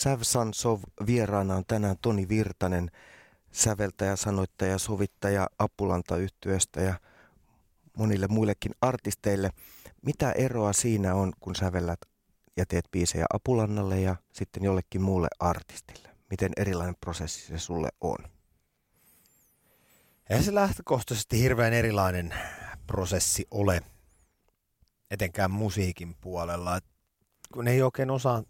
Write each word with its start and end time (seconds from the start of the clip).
Savsan 0.00 0.54
Sov 0.54 0.80
vieraana 1.06 1.56
on 1.56 1.64
tänään 1.66 1.96
Toni 2.02 2.28
Virtanen, 2.28 2.90
säveltäjä, 3.52 4.16
sanoittaja, 4.16 4.78
sovittaja 4.78 5.48
Apulanta 5.58 6.16
yhtyöstä 6.16 6.80
ja 6.80 6.94
monille 7.96 8.26
muillekin 8.26 8.72
artisteille. 8.80 9.50
Mitä 10.02 10.32
eroa 10.32 10.72
siinä 10.72 11.14
on, 11.14 11.32
kun 11.40 11.54
sävellät 11.54 12.00
ja 12.56 12.66
teet 12.66 12.84
biisejä 12.90 13.26
Apulannalle 13.34 14.00
ja 14.00 14.16
sitten 14.32 14.64
jollekin 14.64 15.02
muulle 15.02 15.28
artistille? 15.40 16.08
Miten 16.30 16.52
erilainen 16.56 16.96
prosessi 17.00 17.46
se 17.46 17.58
sulle 17.58 17.88
on? 18.00 18.18
Eihän 20.30 20.44
se 20.44 20.54
lähtökohtaisesti 20.54 21.40
hirveän 21.40 21.72
erilainen 21.72 22.34
prosessi 22.86 23.46
ole, 23.50 23.82
etenkään 25.10 25.50
musiikin 25.50 26.14
puolella. 26.20 26.80
Kun 27.54 27.68
ei 27.68 27.82
oikein 27.82 28.10
osaa, 28.10 28.42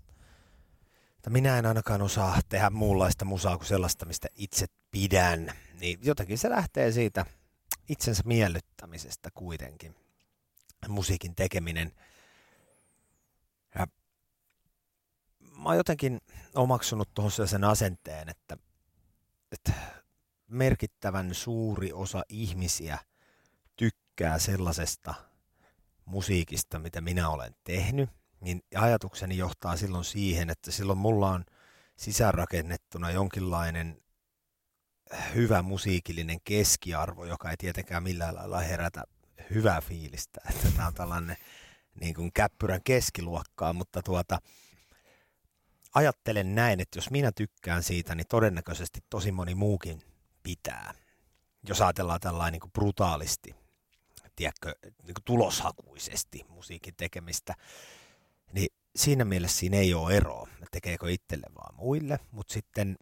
tai 1.23 1.32
minä 1.32 1.59
en 1.59 1.66
ainakaan 1.66 2.03
osaa 2.03 2.40
tehdä 2.49 2.71
muunlaista 2.71 3.25
musaa 3.25 3.57
kuin 3.57 3.67
sellaista, 3.67 4.07
mistä 4.07 4.29
itse 4.35 4.67
pidän, 4.90 5.53
niin 5.81 5.99
jotenkin 6.03 6.39
se 6.39 6.50
lähtee 6.50 6.93
siitä 6.93 7.26
itsensä 7.89 8.22
miellyttämisestä 8.26 9.31
kuitenkin, 9.35 9.95
musiikin 10.89 11.35
tekeminen. 11.35 11.93
Ja 13.75 13.86
mä 15.40 15.68
oon 15.68 15.76
jotenkin 15.76 16.21
omaksunut 16.54 17.14
tuohon 17.14 17.48
sen 17.48 17.64
asenteen, 17.64 18.29
että, 18.29 18.57
että 19.53 19.73
merkittävän 20.48 21.34
suuri 21.34 21.93
osa 21.93 22.23
ihmisiä 22.29 22.98
tykkää 23.76 24.39
sellaisesta 24.39 25.14
musiikista, 26.04 26.79
mitä 26.79 27.00
minä 27.00 27.31
olen 27.31 27.54
tehnyt, 27.64 28.11
niin 28.40 28.62
ajatukseni 28.75 29.36
johtaa 29.36 29.76
silloin 29.76 30.04
siihen, 30.04 30.50
että 30.50 30.71
silloin 30.71 30.98
mulla 30.98 31.31
on 31.31 31.44
sisäänrakennettuna 31.96 33.11
jonkinlainen 33.11 34.03
hyvä 35.34 35.62
musiikillinen 35.62 36.39
keskiarvo, 36.45 37.25
joka 37.25 37.50
ei 37.50 37.56
tietenkään 37.56 38.03
millään 38.03 38.34
lailla 38.34 38.61
herätä 38.61 39.05
hyvää 39.55 39.81
fiilistä, 39.81 40.41
että 40.50 40.70
tämä 40.70 40.87
on 40.87 40.95
tällainen 40.95 41.37
niin 42.00 42.15
kuin 42.15 42.33
käppyrän 42.33 42.81
keskiluokkaa, 42.84 43.73
mutta 43.73 44.03
tuota, 44.03 44.39
ajattelen 45.95 46.55
näin, 46.55 46.81
että 46.81 46.98
jos 46.98 47.11
minä 47.11 47.33
tykkään 47.33 47.83
siitä, 47.83 48.15
niin 48.15 48.27
todennäköisesti 48.28 49.00
tosi 49.11 49.33
moni 49.33 49.55
muukin 49.55 50.03
pitää. 50.43 50.95
Jos 51.69 51.81
ajatellaan 51.81 52.20
tällainen 52.20 52.53
niin 52.53 52.61
kuin 52.61 52.72
brutaalisti, 52.72 53.55
tiedätkö, 54.37 54.75
niin 54.83 55.15
kuin 55.15 55.25
tuloshakuisesti 55.25 56.45
musiikin 56.48 56.95
tekemistä, 56.97 57.55
siinä 58.97 59.25
mielessä 59.25 59.59
siinä 59.59 59.77
ei 59.77 59.95
ole 59.95 60.17
eroa, 60.17 60.49
tekeekö 60.71 61.11
itselle 61.11 61.47
vaan 61.55 61.75
muille, 61.75 62.19
mutta 62.31 62.53
sitten 62.53 62.97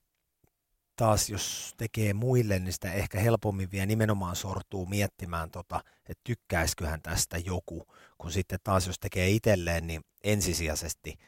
taas 0.97 1.31
jos 1.31 1.75
tekee 1.77 2.15
muille, 2.15 2.59
niin 2.59 2.73
sitä 2.73 2.93
ehkä 2.93 3.21
helpommin 3.21 3.71
vielä 3.71 3.87
nimenomaan 3.87 4.37
sortuu 4.37 4.87
miettimään, 4.87 5.51
tota, 5.51 5.85
että 6.09 6.21
tykkäisiköhän 6.25 7.03
tästä 7.03 7.39
joku, 7.39 7.87
kun 8.19 8.33
sitten 8.33 8.59
taas 8.65 8.87
jos 8.87 8.99
tekee 8.99 9.31
itselleen, 9.31 9.87
niin 9.87 10.01
ensisijaisesti 10.25 11.19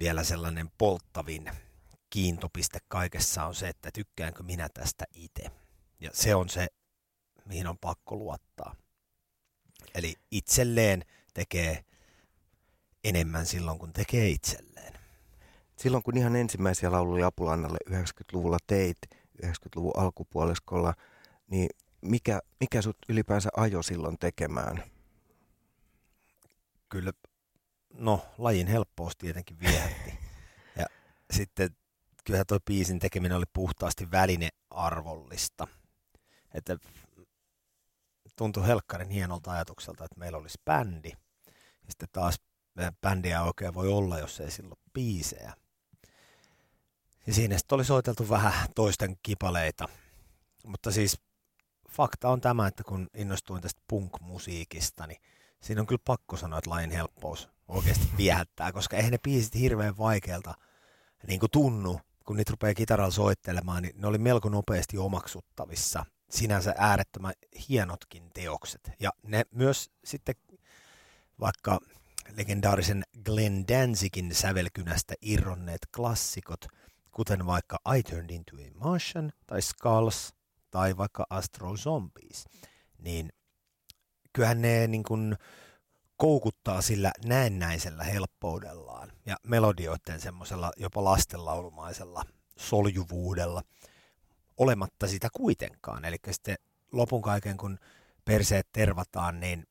vielä 0.00 0.24
sellainen 0.24 0.70
polttavin 0.78 1.50
kiintopiste 2.10 2.78
kaikessa 2.88 3.44
on 3.44 3.54
se, 3.54 3.68
että 3.68 3.90
tykkäänkö 3.94 4.42
minä 4.42 4.68
tästä 4.74 5.04
itse. 5.14 5.50
Ja 6.00 6.10
se 6.12 6.34
on 6.34 6.48
se, 6.48 6.66
mihin 7.44 7.66
on 7.66 7.78
pakko 7.78 8.16
luottaa. 8.16 8.76
Eli 9.94 10.14
itselleen 10.30 11.04
tekee 11.34 11.84
enemmän 13.08 13.46
silloin, 13.46 13.78
kun 13.78 13.92
tekee 13.92 14.28
itselleen. 14.28 14.92
Silloin 15.76 16.02
kun 16.02 16.16
ihan 16.16 16.36
ensimmäisiä 16.36 16.92
lauluja 16.92 17.26
Apulannalle 17.26 17.78
90-luvulla 17.90 18.58
teit, 18.66 18.98
90-luvun 19.46 19.92
alkupuoliskolla, 19.96 20.94
niin 21.50 21.68
mikä, 22.00 22.40
mikä 22.60 22.82
sut 22.82 22.96
ylipäänsä 23.08 23.48
ajo 23.56 23.82
silloin 23.82 24.18
tekemään? 24.18 24.82
Kyllä, 26.88 27.12
no 27.94 28.26
lajin 28.38 28.66
helppous 28.66 29.16
tietenkin 29.16 29.60
viehätti. 29.60 30.18
ja 30.78 30.86
sitten 31.30 31.76
kyllähän 32.24 32.46
toi 32.46 32.60
biisin 32.64 32.98
tekeminen 32.98 33.36
oli 33.36 33.46
puhtaasti 33.52 34.10
välinearvollista. 34.10 35.66
Että 36.54 36.76
tuntui 38.36 38.66
helkkarin 38.66 39.10
hienolta 39.10 39.52
ajatukselta, 39.52 40.04
että 40.04 40.18
meillä 40.18 40.38
olisi 40.38 40.58
bändi. 40.64 41.08
Ja 41.48 41.88
sitten 41.88 42.08
taas 42.12 42.40
bändiä 43.00 43.42
oikein 43.42 43.74
voi 43.74 43.88
olla, 43.88 44.18
jos 44.18 44.40
ei 44.40 44.50
silloin 44.50 44.80
biisejä. 44.92 45.52
Ja 47.26 47.34
siinä 47.34 47.58
sitten 47.58 47.76
oli 47.76 47.84
soiteltu 47.84 48.28
vähän 48.28 48.68
toisten 48.74 49.16
kipaleita. 49.22 49.88
Mutta 50.66 50.90
siis 50.90 51.20
fakta 51.90 52.28
on 52.28 52.40
tämä, 52.40 52.66
että 52.66 52.84
kun 52.84 53.08
innostuin 53.14 53.62
tästä 53.62 53.80
punk-musiikista, 53.88 55.06
niin 55.06 55.20
siinä 55.60 55.80
on 55.80 55.86
kyllä 55.86 56.02
pakko 56.04 56.36
sanoa, 56.36 56.58
että 56.58 56.70
lain 56.70 56.90
helppous 56.90 57.48
oikeasti 57.68 58.08
viehättää, 58.18 58.72
koska 58.72 58.96
eihän 58.96 59.12
ne 59.12 59.18
biisit 59.18 59.54
hirveän 59.54 59.98
vaikealta 59.98 60.54
niin 61.26 61.40
kuin 61.40 61.50
tunnu, 61.50 62.00
kun 62.24 62.36
niitä 62.36 62.50
rupeaa 62.50 62.74
kitaralla 62.74 63.10
soittelemaan, 63.10 63.82
niin 63.82 64.00
ne 64.00 64.06
oli 64.06 64.18
melko 64.18 64.48
nopeasti 64.48 64.98
omaksuttavissa. 64.98 66.06
Sinänsä 66.30 66.74
äärettömän 66.78 67.32
hienotkin 67.68 68.30
teokset. 68.34 68.90
Ja 69.00 69.10
ne 69.22 69.44
myös 69.50 69.90
sitten 70.04 70.34
vaikka 71.40 71.80
legendaarisen 72.36 73.02
Glenn 73.24 73.64
Danzigin 73.68 74.34
sävelkynästä 74.34 75.14
irronneet 75.22 75.86
klassikot, 75.96 76.66
kuten 77.12 77.46
vaikka 77.46 77.78
I 77.96 78.02
Turned 78.02 78.30
Into 78.30 78.56
a 78.56 78.84
Martian 78.84 79.32
tai 79.46 79.62
Skulls 79.62 80.34
tai 80.70 80.96
vaikka 80.96 81.26
Astro 81.30 81.76
Zombies, 81.76 82.44
niin 82.98 83.32
kyllähän 84.32 84.62
ne 84.62 84.86
niin 84.86 85.02
kuin 85.02 85.36
koukuttaa 86.16 86.82
sillä 86.82 87.12
näennäisellä 87.24 88.04
helppoudellaan 88.04 89.12
ja 89.26 89.36
melodioiden 89.46 90.20
semmoisella 90.20 90.72
jopa 90.76 91.04
lastenlaulumaisella 91.04 92.24
soljuvuudella, 92.58 93.62
olematta 94.56 95.06
sitä 95.06 95.28
kuitenkaan. 95.32 96.04
Eli 96.04 96.16
sitten 96.30 96.56
lopun 96.92 97.22
kaiken, 97.22 97.56
kun 97.56 97.78
perseet 98.24 98.68
tervataan, 98.72 99.40
niin 99.40 99.66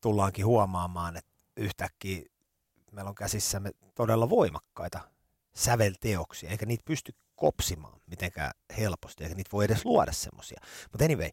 tullaankin 0.00 0.46
huomaamaan, 0.46 1.16
että 1.16 1.27
yhtäkkiä 1.58 2.22
meillä 2.92 3.08
on 3.08 3.14
käsissämme 3.14 3.70
todella 3.94 4.30
voimakkaita 4.30 5.00
sävelteoksia, 5.54 6.50
eikä 6.50 6.66
niitä 6.66 6.82
pysty 6.84 7.14
kopsimaan 7.36 8.00
mitenkään 8.06 8.52
helposti, 8.78 9.24
eikä 9.24 9.36
niitä 9.36 9.50
voi 9.52 9.64
edes 9.64 9.84
luoda 9.84 10.12
semmoisia. 10.12 10.60
Mutta 10.92 11.04
anyway, 11.04 11.30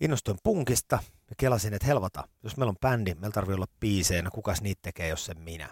innostuin 0.00 0.38
punkista 0.42 0.98
ja 1.30 1.36
kelasin, 1.38 1.74
että 1.74 1.86
helvata, 1.86 2.28
jos 2.42 2.56
meillä 2.56 2.70
on 2.70 2.78
bändi, 2.80 3.14
meillä 3.14 3.34
tarvii 3.34 3.54
olla 3.54 3.66
biisejä, 3.80 4.22
no 4.22 4.30
kukas 4.30 4.62
niitä 4.62 4.80
tekee, 4.82 5.08
jos 5.08 5.24
sen 5.24 5.40
minä? 5.40 5.70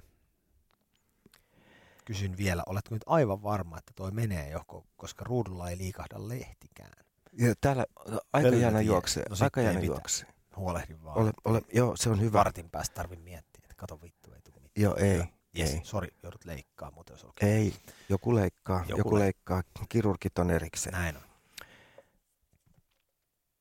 Kysyn 2.04 2.36
vielä, 2.36 2.62
oletko 2.66 2.94
nyt 2.94 3.04
aivan 3.06 3.42
varma, 3.42 3.78
että 3.78 3.92
toi 3.96 4.10
menee 4.10 4.50
johon, 4.50 4.84
koska 4.96 5.24
ruudulla 5.24 5.70
ei 5.70 5.78
liikahda 5.78 6.28
lehtikään? 6.28 6.92
Ja 7.32 7.54
täällä 7.60 7.86
aika 8.32 8.48
jäänyt 8.48 8.86
juoksee, 8.86 9.24
no, 9.28 9.36
aika 9.40 9.60
jäänyt 9.60 9.84
juoksee. 9.84 10.37
Huolehdin 10.58 11.04
vaan. 11.04 11.18
Ole, 11.18 11.32
ole, 11.44 11.62
joo, 11.72 11.96
se 11.96 12.10
on 12.10 12.20
hyvä. 12.20 12.38
Vartin 12.38 12.70
päästä 12.70 12.94
tarvin 12.94 13.20
miettiä, 13.20 13.60
että 13.64 13.74
kato 13.74 14.02
vittu, 14.02 14.32
ei 14.32 14.40
tule 14.42 14.54
mitään. 14.54 14.82
Joo, 14.82 14.96
ei. 14.96 15.22
Yes, 15.58 15.74
ei. 15.74 15.80
sori, 15.84 16.08
joudut 16.22 16.44
leikkaa, 16.44 16.90
mutta 16.90 17.12
jos 17.12 17.24
okay. 17.24 17.48
Ei, 17.48 17.74
joku 18.08 18.34
leikkaa, 18.34 18.84
joku, 18.88 19.00
joku 19.00 19.18
leikkaa, 19.18 19.62
kirurgit 19.88 20.38
on 20.38 20.50
erikseen. 20.50 20.92
Näin 20.92 21.16
on. 21.16 21.22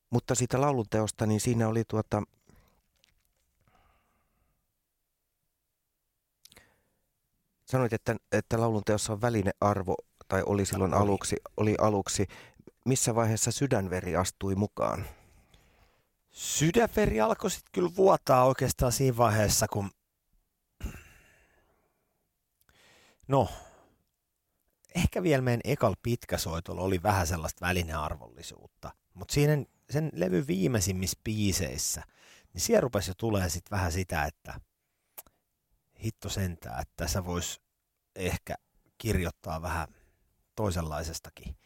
Mutta 0.09 0.35
siitä 0.35 0.61
laulunteosta, 0.61 1.25
niin 1.25 1.41
siinä 1.41 1.67
oli 1.67 1.83
tuota... 1.87 2.23
Sanoit, 7.65 7.93
että, 7.93 8.15
että 8.31 8.59
laulunteossa 8.59 9.13
on 9.13 9.21
välinearvo, 9.21 9.95
tai 10.27 10.43
oli 10.45 10.65
silloin 10.65 10.93
aluksi, 10.93 11.35
oli 11.57 11.75
aluksi. 11.79 12.27
Missä 12.85 13.15
vaiheessa 13.15 13.51
sydänveri 13.51 14.15
astui 14.15 14.55
mukaan? 14.55 15.05
Sydänveri 16.37 17.21
alkoi 17.21 17.51
sitten 17.51 17.71
kyllä 17.71 17.95
vuotaa 17.95 18.45
oikeastaan 18.45 18.91
siinä 18.91 19.17
vaiheessa, 19.17 19.67
kun... 19.67 19.91
No, 23.27 23.49
ehkä 24.95 25.23
vielä 25.23 25.41
meidän 25.41 25.61
ekal 25.63 25.95
pitkäsoitolla 26.03 26.81
oli 26.81 27.03
vähän 27.03 27.27
sellaista 27.27 27.65
välinearvollisuutta. 27.65 28.91
Mutta 29.13 29.33
siinä 29.33 29.65
sen 29.89 30.09
levy 30.13 30.47
viimeisimmissä 30.47 31.19
biiseissä, 31.23 32.03
niin 32.53 32.61
siellä 32.61 32.81
rupesi 32.81 33.09
jo 33.09 33.15
tulee 33.17 33.49
sitten 33.49 33.77
vähän 33.77 33.91
sitä, 33.91 34.25
että 34.25 34.59
hitto 36.03 36.29
sentää, 36.29 36.79
että 36.79 36.93
tässä 36.97 37.25
voisi 37.25 37.61
ehkä 38.15 38.55
kirjoittaa 38.97 39.61
vähän 39.61 39.87
toisenlaisestakin 40.55 41.57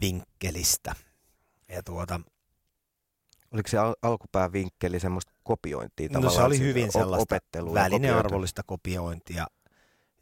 vinkkelistä. 0.00 0.94
Ja 1.68 1.82
tuota, 1.82 2.20
Oliko 3.54 3.68
se 3.68 3.78
al- 3.78 3.94
alkupää 4.02 4.52
vinkkeli 4.52 5.00
semmoista 5.00 5.32
kopiointia? 5.42 6.08
No 6.12 6.30
se 6.30 6.42
oli 6.42 6.58
hyvin 6.58 6.92
sellaista 6.92 7.38
välinearvollista 7.74 8.62
kopiointia. 8.66 9.46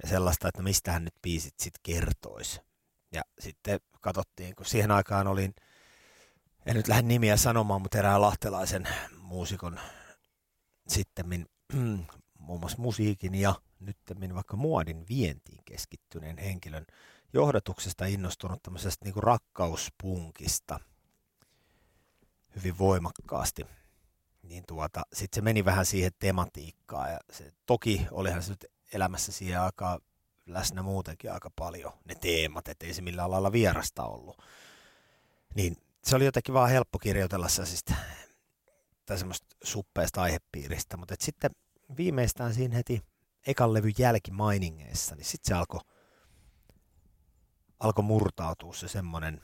ja 0.02 0.08
sellaista, 0.08 0.48
että 0.48 0.60
no 0.60 0.64
mistähän 0.64 1.04
nyt 1.04 1.14
biisit 1.22 1.54
sitten 1.58 1.80
kertoisi. 1.82 2.60
Ja 3.12 3.22
sitten 3.38 3.80
katsottiin, 4.00 4.56
kun 4.56 4.66
siihen 4.66 4.90
aikaan 4.90 5.26
olin, 5.26 5.54
en 6.66 6.76
nyt 6.76 6.88
lähde 6.88 7.02
nimiä 7.02 7.36
sanomaan, 7.36 7.82
mutta 7.82 7.98
erään 7.98 8.20
lahtelaisen 8.20 8.88
muusikon 9.16 9.80
sitten 10.88 11.26
muun 12.38 12.60
muassa 12.60 12.82
musiikin 12.82 13.34
ja 13.34 13.54
nyt 13.80 13.96
vaikka 14.34 14.56
muodin 14.56 15.04
vientiin 15.08 15.62
keskittyneen 15.64 16.38
henkilön 16.38 16.86
johdatuksesta 17.32 18.06
innostunut 18.06 18.62
tämmöisestä 18.62 19.04
niin 19.04 19.22
rakkauspunkista 19.22 20.80
hyvin 22.56 22.78
voimakkaasti. 22.78 23.66
Niin 24.42 24.64
tuota, 24.66 25.02
sitten 25.12 25.36
se 25.36 25.44
meni 25.44 25.64
vähän 25.64 25.86
siihen 25.86 26.12
tematiikkaan 26.18 27.12
ja 27.12 27.18
se, 27.32 27.52
toki 27.66 28.06
olihan 28.10 28.42
se 28.42 28.50
nyt 28.50 28.66
elämässä 28.92 29.32
siihen 29.32 29.60
aikaan 29.60 30.00
läsnä 30.46 30.82
muutenkin 30.82 31.32
aika 31.32 31.50
paljon 31.56 31.92
ne 32.04 32.14
teemat, 32.14 32.68
ettei 32.68 32.94
se 32.94 33.02
millään 33.02 33.30
lailla 33.30 33.52
vierasta 33.52 34.04
ollut. 34.04 34.42
Niin 35.54 35.76
se 36.04 36.16
oli 36.16 36.24
jotenkin 36.24 36.54
vaan 36.54 36.70
helppo 36.70 36.98
kirjoitella 36.98 37.48
siis 37.48 37.84
tai 39.06 39.18
semmoista 39.18 39.56
suppeasta 39.64 40.22
aihepiiristä, 40.22 40.96
mutta 40.96 41.14
sitten 41.20 41.50
viimeistään 41.96 42.54
siinä 42.54 42.76
heti 42.76 43.02
ekan 43.46 43.74
levyn 43.74 43.94
jälkimainingeissa, 43.98 45.14
niin 45.14 45.24
sitten 45.24 45.48
se 45.48 45.54
alkoi 45.54 45.80
alko 47.80 48.02
murtautua 48.02 48.74
se 48.74 48.88
semmoinen 48.88 49.42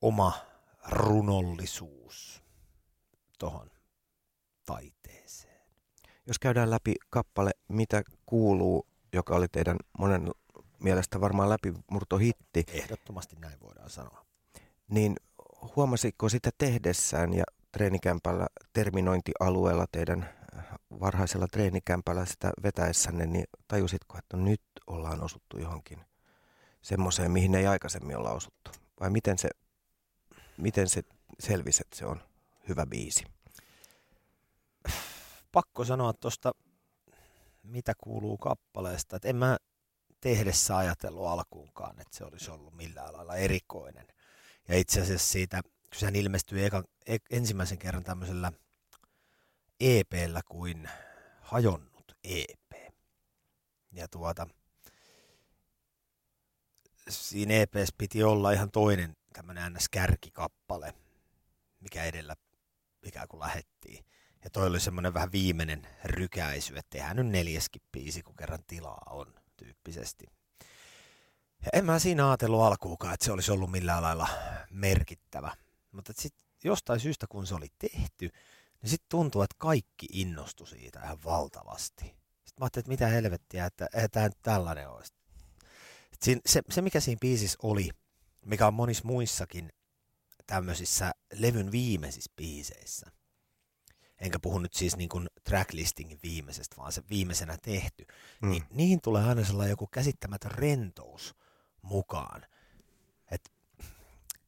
oma 0.00 0.32
runollisuus 0.88 2.42
tuohon 3.38 3.70
taiteeseen. 4.66 5.64
Jos 6.26 6.38
käydään 6.38 6.70
läpi 6.70 6.94
kappale 7.10 7.50
Mitä 7.68 8.02
kuuluu, 8.26 8.86
joka 9.12 9.36
oli 9.36 9.48
teidän 9.48 9.76
monen 9.98 10.30
mielestä 10.78 11.20
varmaan 11.20 11.48
läpimurtohitti. 11.48 12.64
Ehdottomasti 12.68 13.36
näin 13.36 13.60
voidaan 13.60 13.90
sanoa. 13.90 14.24
Niin 14.88 15.16
huomasitko 15.76 16.28
sitä 16.28 16.50
tehdessään 16.58 17.34
ja 17.34 17.44
treenikämpällä 17.72 18.46
terminointialueella 18.72 19.86
teidän 19.92 20.28
varhaisella 21.00 21.46
treenikämpällä 21.46 22.24
sitä 22.26 22.52
vetäessänne, 22.62 23.26
niin 23.26 23.44
tajusitko, 23.68 24.18
että 24.18 24.36
nyt 24.36 24.62
ollaan 24.86 25.22
osuttu 25.22 25.58
johonkin 25.58 26.00
semmoiseen, 26.82 27.30
mihin 27.30 27.54
ei 27.54 27.66
aikaisemmin 27.66 28.16
olla 28.16 28.30
osuttu? 28.30 28.70
Vai 29.00 29.10
miten 29.10 29.38
se, 29.38 29.48
miten 30.56 30.88
se 30.88 31.02
selvisi, 31.40 31.82
että 31.82 31.96
se 31.96 32.06
on 32.06 32.22
hyvä 32.68 32.86
biisi? 32.86 33.24
Pakko 35.52 35.84
sanoa 35.84 36.12
tuosta, 36.12 36.52
mitä 37.62 37.92
kuuluu 37.98 38.36
kappaleesta, 38.36 39.16
että 39.16 39.28
en 39.28 39.36
mä 39.36 39.56
tehdessä 40.20 40.76
ajatellut 40.76 41.26
alkuunkaan, 41.26 42.00
että 42.00 42.16
se 42.16 42.24
olisi 42.24 42.50
ollut 42.50 42.74
millään 42.74 43.12
lailla 43.12 43.36
erikoinen. 43.36 44.06
Ja 44.68 44.78
itse 44.78 45.00
asiassa 45.00 45.32
siitä, 45.32 45.62
kun 45.62 45.72
sehän 45.94 46.16
ilmestyi 46.16 46.64
eka, 46.64 46.84
e, 47.06 47.16
ensimmäisen 47.30 47.78
kerran 47.78 48.04
tämmöisellä– 48.04 48.52
EPllä 49.80 50.40
kuin 50.48 50.88
hajonnut 51.40 52.16
EP. 52.24 52.94
Ja 53.92 54.08
tuota, 54.08 54.46
siinä 57.08 57.54
EPssä 57.54 57.94
piti 57.98 58.22
olla 58.22 58.52
ihan 58.52 58.70
toinen 58.70 59.16
tämmöinen 59.34 59.72
NS-kärkikappale, 59.72 60.94
mikä 61.80 62.04
edellä 62.04 62.36
ikään 63.02 63.28
kuin 63.28 63.40
lähettiin. 63.40 64.04
Ja 64.44 64.50
toi 64.50 64.66
oli 64.66 64.80
semmoinen 64.80 65.14
vähän 65.14 65.32
viimeinen 65.32 65.86
rykäisy, 66.04 66.76
että 66.76 66.90
tehdään 66.90 67.16
nyt 67.16 67.26
neljäskin 67.26 67.82
biisi, 67.92 68.22
kun 68.22 68.36
kerran 68.36 68.64
tilaa 68.66 69.02
on 69.10 69.34
tyyppisesti. 69.56 70.26
Ja 71.64 71.70
en 71.72 71.84
mä 71.84 71.98
siinä 71.98 72.28
ajatellut 72.28 72.62
alkuukaan, 72.62 73.14
että 73.14 73.24
se 73.24 73.32
olisi 73.32 73.52
ollut 73.52 73.70
millään 73.70 74.02
lailla 74.02 74.28
merkittävä. 74.70 75.56
Mutta 75.92 76.12
sitten 76.16 76.44
jostain 76.64 77.00
syystä, 77.00 77.26
kun 77.26 77.46
se 77.46 77.54
oli 77.54 77.68
tehty, 77.78 78.30
niin 78.82 78.90
sitten 78.90 79.08
tuntuu, 79.08 79.42
että 79.42 79.56
kaikki 79.58 80.06
innostui 80.12 80.66
siitä 80.66 81.00
ihan 81.04 81.24
valtavasti. 81.24 82.04
Sitten 82.04 82.60
mä 82.60 82.64
ajattelin, 82.64 82.82
että 82.82 82.88
mitä 82.88 83.06
helvettiä, 83.06 83.66
että 83.66 83.88
eihän 83.94 84.10
tämä 84.10 84.30
tällainen 84.42 84.88
olisi. 84.88 85.14
Siin, 86.22 86.40
se, 86.46 86.62
se, 86.70 86.82
mikä 86.82 87.00
siinä 87.00 87.18
biisissä 87.20 87.58
oli, 87.62 87.90
mikä 88.44 88.66
on 88.66 88.74
monissa 88.74 89.04
muissakin 89.04 89.72
tämmöisissä 90.46 91.12
levyn 91.32 91.72
viimeisissä 91.72 92.32
biiseissä, 92.36 93.06
enkä 94.18 94.38
puhu 94.38 94.58
nyt 94.58 94.74
siis 94.74 94.96
niin 94.96 95.08
kuin 95.08 95.28
tracklistingin 95.44 96.18
viimeisestä, 96.22 96.76
vaan 96.76 96.92
se 96.92 97.02
viimeisenä 97.10 97.58
tehty, 97.62 98.06
mm. 98.42 98.50
niin 98.50 98.64
niihin 98.70 99.00
tulee 99.00 99.24
aina 99.24 99.44
sellainen 99.44 99.70
joku 99.70 99.86
käsittämätön 99.86 100.50
rentous 100.50 101.34
mukaan. 101.82 102.42
Et 103.30 103.52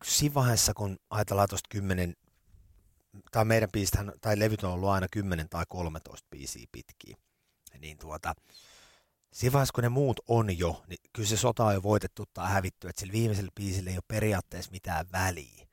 siinä 0.04 0.34
vaiheessa, 0.34 0.74
kun 0.74 0.96
ajatellaan 1.10 1.48
tuosta 1.48 1.68
10 1.70 2.14
tai 3.30 3.44
meidän 3.44 3.70
biistähän, 3.72 4.12
tai 4.20 4.38
levyt 4.38 4.64
on 4.64 4.72
ollut 4.72 4.88
aina 4.88 5.06
10 5.12 5.48
tai 5.48 5.64
13 5.68 6.26
biisiä 6.30 6.66
pitkiä. 6.72 7.16
Niin 7.78 7.98
tuota, 7.98 8.34
siinä 9.32 9.52
vaiheessa, 9.52 9.72
kun 9.72 9.82
ne 9.82 9.88
muut 9.88 10.20
on 10.28 10.58
jo, 10.58 10.84
niin 10.86 10.98
kyllä 11.12 11.28
se 11.28 11.36
sota 11.36 11.64
on 11.64 11.74
jo 11.74 11.82
voitettu 11.82 12.24
tai 12.34 12.50
hävitty, 12.50 12.88
että 12.88 13.00
sillä 13.00 13.12
viimeisellä 13.12 13.50
biisillä 13.54 13.90
ei 13.90 13.96
ole 13.96 14.04
periaatteessa 14.08 14.70
mitään 14.70 15.06
väliä. 15.12 15.66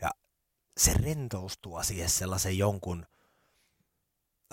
Ja 0.00 0.10
se 0.76 0.92
rentoustuu 0.94 1.82
siihen 1.82 2.10
sellaisen 2.10 2.58
jonkun 2.58 3.06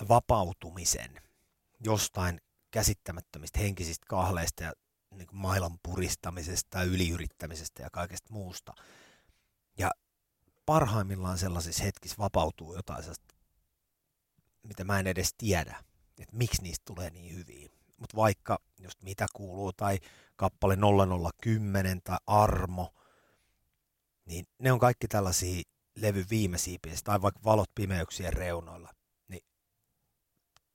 vapautumisen 0.08 1.20
jostain 1.80 2.40
käsittämättömistä 2.70 3.58
henkisistä 3.58 4.06
kahleista 4.08 4.62
ja 4.62 4.72
niin 5.10 5.28
mailan 5.32 5.78
puristamisesta 5.82 6.78
ja 6.78 6.84
yliyrittämisestä 6.84 7.82
ja 7.82 7.90
kaikesta 7.90 8.32
muusta. 8.32 8.74
Ja 9.78 9.90
parhaimmillaan 10.66 11.38
sellaisissa 11.38 11.84
hetkissä 11.84 12.18
vapautuu 12.18 12.74
jotain 12.74 13.02
sellaista, 13.02 13.34
mitä 14.62 14.84
mä 14.84 15.00
en 15.00 15.06
edes 15.06 15.34
tiedä, 15.38 15.84
että 16.18 16.36
miksi 16.36 16.62
niistä 16.62 16.82
tulee 16.84 17.10
niin 17.10 17.34
hyviä. 17.34 17.68
Mutta 18.02 18.16
vaikka 18.16 18.58
just 18.78 19.02
mitä 19.02 19.26
kuuluu, 19.32 19.72
tai 19.72 19.98
kappale 20.36 20.76
0010 20.76 22.00
tai 22.04 22.18
Armo, 22.26 22.94
niin 24.26 24.46
ne 24.58 24.72
on 24.72 24.78
kaikki 24.78 25.08
tällaisia 25.08 25.62
levy 25.96 26.24
viimeisiä 26.30 26.78
biisejä, 26.82 27.02
tai 27.04 27.22
vaikka 27.22 27.40
valot 27.44 27.70
pimeyksien 27.74 28.32
reunoilla, 28.32 28.90
niin 29.28 29.44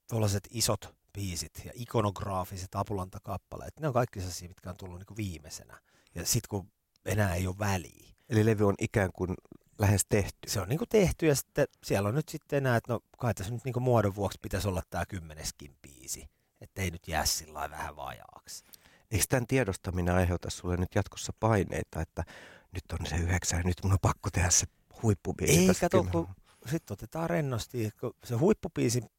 tuollaiset 0.08 0.48
isot 0.50 0.94
biisit 1.12 1.52
ja 1.64 1.72
ikonograafiset 1.74 2.74
apulantakappaleet, 2.74 3.80
ne 3.80 3.86
on 3.88 3.94
kaikki 3.94 4.20
sellaisia, 4.20 4.48
mitkä 4.48 4.70
on 4.70 4.76
tullut 4.76 4.98
niin 4.98 5.16
viimeisenä. 5.16 5.80
Ja 6.14 6.26
sitten 6.26 6.48
kun 6.48 6.70
enää 7.04 7.34
ei 7.34 7.46
ole 7.46 7.58
väliä. 7.58 8.14
Eli 8.28 8.46
levy 8.46 8.66
on 8.66 8.74
ikään 8.78 9.10
kuin 9.12 9.34
lähes 9.78 10.06
tehty. 10.08 10.38
Se 10.46 10.60
on 10.60 10.68
niin 10.68 10.78
kuin 10.78 10.88
tehty 10.88 11.26
ja 11.26 11.34
sitten 11.36 11.66
siellä 11.84 12.08
on 12.08 12.14
nyt 12.14 12.28
sitten 12.28 12.56
enää, 12.56 12.76
että 12.76 12.92
no 12.92 13.00
kai 13.18 13.34
tässä 13.34 13.52
nyt 13.52 13.64
niin 13.64 13.72
kuin 13.72 13.82
muodon 13.82 14.14
vuoksi 14.14 14.38
pitäisi 14.42 14.68
olla 14.68 14.82
tämä 14.90 15.06
kymmeneskin 15.06 15.76
biisi, 15.82 16.28
että 16.60 16.82
ei 16.82 16.90
nyt 16.90 17.08
jää 17.08 17.26
sillä 17.26 17.70
vähän 17.70 17.96
vajaaksi. 17.96 18.64
Eikö 19.10 19.24
tämän 19.28 19.46
tiedostaminen 19.46 20.14
aiheuta 20.14 20.50
sulle 20.50 20.76
nyt 20.76 20.94
jatkossa 20.94 21.32
paineita, 21.40 22.00
että 22.00 22.24
nyt 22.72 22.84
on 23.00 23.06
se 23.06 23.16
yhdeksän 23.16 23.58
ja 23.58 23.64
nyt 23.64 23.76
mun 23.82 23.92
on 23.92 23.98
pakko 24.02 24.30
tehdä 24.30 24.50
se 24.50 24.66
huippubiisi? 25.02 25.58
Ei, 25.58 25.74
kato, 25.80 26.04
kun 26.04 26.28
sitten 26.70 26.92
otetaan 26.92 27.30
rennosti, 27.30 27.90
kun 28.00 28.14
se 28.24 28.34
huippubiisin 28.34 29.10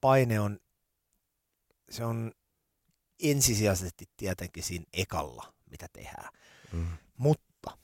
paine 0.00 0.40
on, 0.40 0.58
se 1.90 2.04
on 2.04 2.32
ensisijaisesti 3.22 4.04
tietenkin 4.16 4.62
siinä 4.62 4.84
ekalla, 4.92 5.54
mitä 5.70 5.86
tehdään. 5.92 6.32
Mm. 6.72 6.86
Mutta 7.16 7.78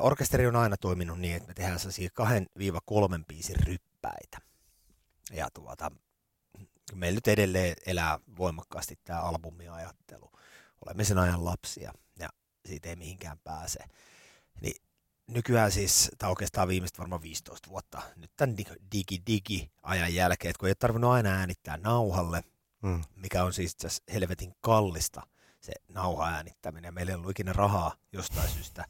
orkesteri 0.00 0.46
on 0.46 0.56
aina 0.56 0.76
toiminut 0.76 1.20
niin, 1.20 1.36
että 1.36 1.48
me 1.48 1.54
tehdään 1.54 1.78
sellaisia 1.78 2.10
kahden 2.12 2.46
viiva 2.58 2.80
kolmen 2.84 3.24
biisin 3.24 3.56
ryppäitä. 3.56 4.38
Ja 5.32 5.48
tuota, 5.54 5.90
meillä 6.98 7.16
nyt 7.16 7.28
edelleen 7.28 7.76
elää 7.86 8.18
voimakkaasti 8.36 8.98
tämä 9.04 9.20
albumiajattelu. 9.20 10.30
Olemme 10.86 11.04
sen 11.04 11.18
ajan 11.18 11.44
lapsia 11.44 11.92
ja 12.18 12.28
siitä 12.66 12.88
ei 12.88 12.96
mihinkään 12.96 13.38
pääse. 13.44 13.84
Niin 14.60 14.82
nykyään 15.26 15.72
siis, 15.72 16.10
tai 16.18 16.30
oikeastaan 16.30 16.68
viimeistä 16.68 16.98
varmaan 16.98 17.22
15 17.22 17.68
vuotta, 17.68 18.02
nyt 18.16 18.30
tämän 18.36 18.56
digi-digi-ajan 18.92 20.14
jälkeen, 20.14 20.50
että 20.50 20.58
kun 20.58 20.66
ei 20.66 20.70
ole 20.70 20.76
tarvinnut 20.78 21.10
aina 21.10 21.30
äänittää 21.30 21.76
nauhalle, 21.76 22.44
mm. 22.82 23.04
mikä 23.16 23.44
on 23.44 23.52
siis 23.52 23.76
helvetin 24.12 24.54
kallista 24.60 25.22
se 25.60 25.72
nauha 25.88 26.28
äänittäminen. 26.28 26.94
Meillä 26.94 27.10
ei 27.10 27.16
ollut 27.16 27.30
ikinä 27.30 27.52
rahaa 27.52 27.96
jostain 28.12 28.48
syystä 28.48 28.84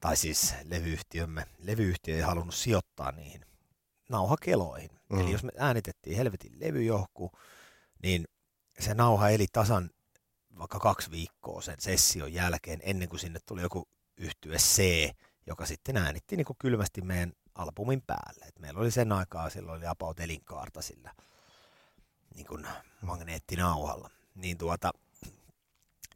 tai 0.00 0.16
siis 0.16 0.54
levyyhtiömme, 0.64 1.46
levyyhtiö 1.58 2.16
ei 2.16 2.22
halunnut 2.22 2.54
sijoittaa 2.54 3.12
niihin 3.12 3.49
nauhakeloihin. 4.10 4.90
Mm. 5.08 5.20
Eli 5.20 5.32
jos 5.32 5.42
me 5.42 5.52
äänitettiin 5.58 6.16
helvetin 6.16 6.60
levyjohku, 6.60 7.32
niin 8.02 8.24
se 8.78 8.94
nauha 8.94 9.30
eli 9.30 9.46
tasan 9.52 9.90
vaikka 10.58 10.78
kaksi 10.78 11.10
viikkoa 11.10 11.62
sen 11.62 11.76
session 11.78 12.32
jälkeen, 12.32 12.80
ennen 12.82 13.08
kuin 13.08 13.20
sinne 13.20 13.40
tuli 13.46 13.62
joku 13.62 13.88
yhtye 14.16 14.56
C, 14.56 14.82
joka 15.46 15.66
sitten 15.66 15.96
äänitti 15.96 16.36
niin 16.36 16.44
kuin 16.44 16.56
kylmästi 16.58 17.00
meidän 17.00 17.32
albumin 17.54 18.02
päälle. 18.06 18.44
Et 18.44 18.58
meillä 18.58 18.80
oli 18.80 18.90
sen 18.90 19.12
aikaa, 19.12 19.50
silloin 19.50 19.78
oli 19.78 19.86
about 19.86 20.20
elinkaarta 20.20 20.82
sillä 20.82 21.14
niin 22.34 22.46
kuin 22.46 22.66
magneettinauhalla. 23.02 24.10
Niin 24.34 24.58
tuota, 24.58 24.92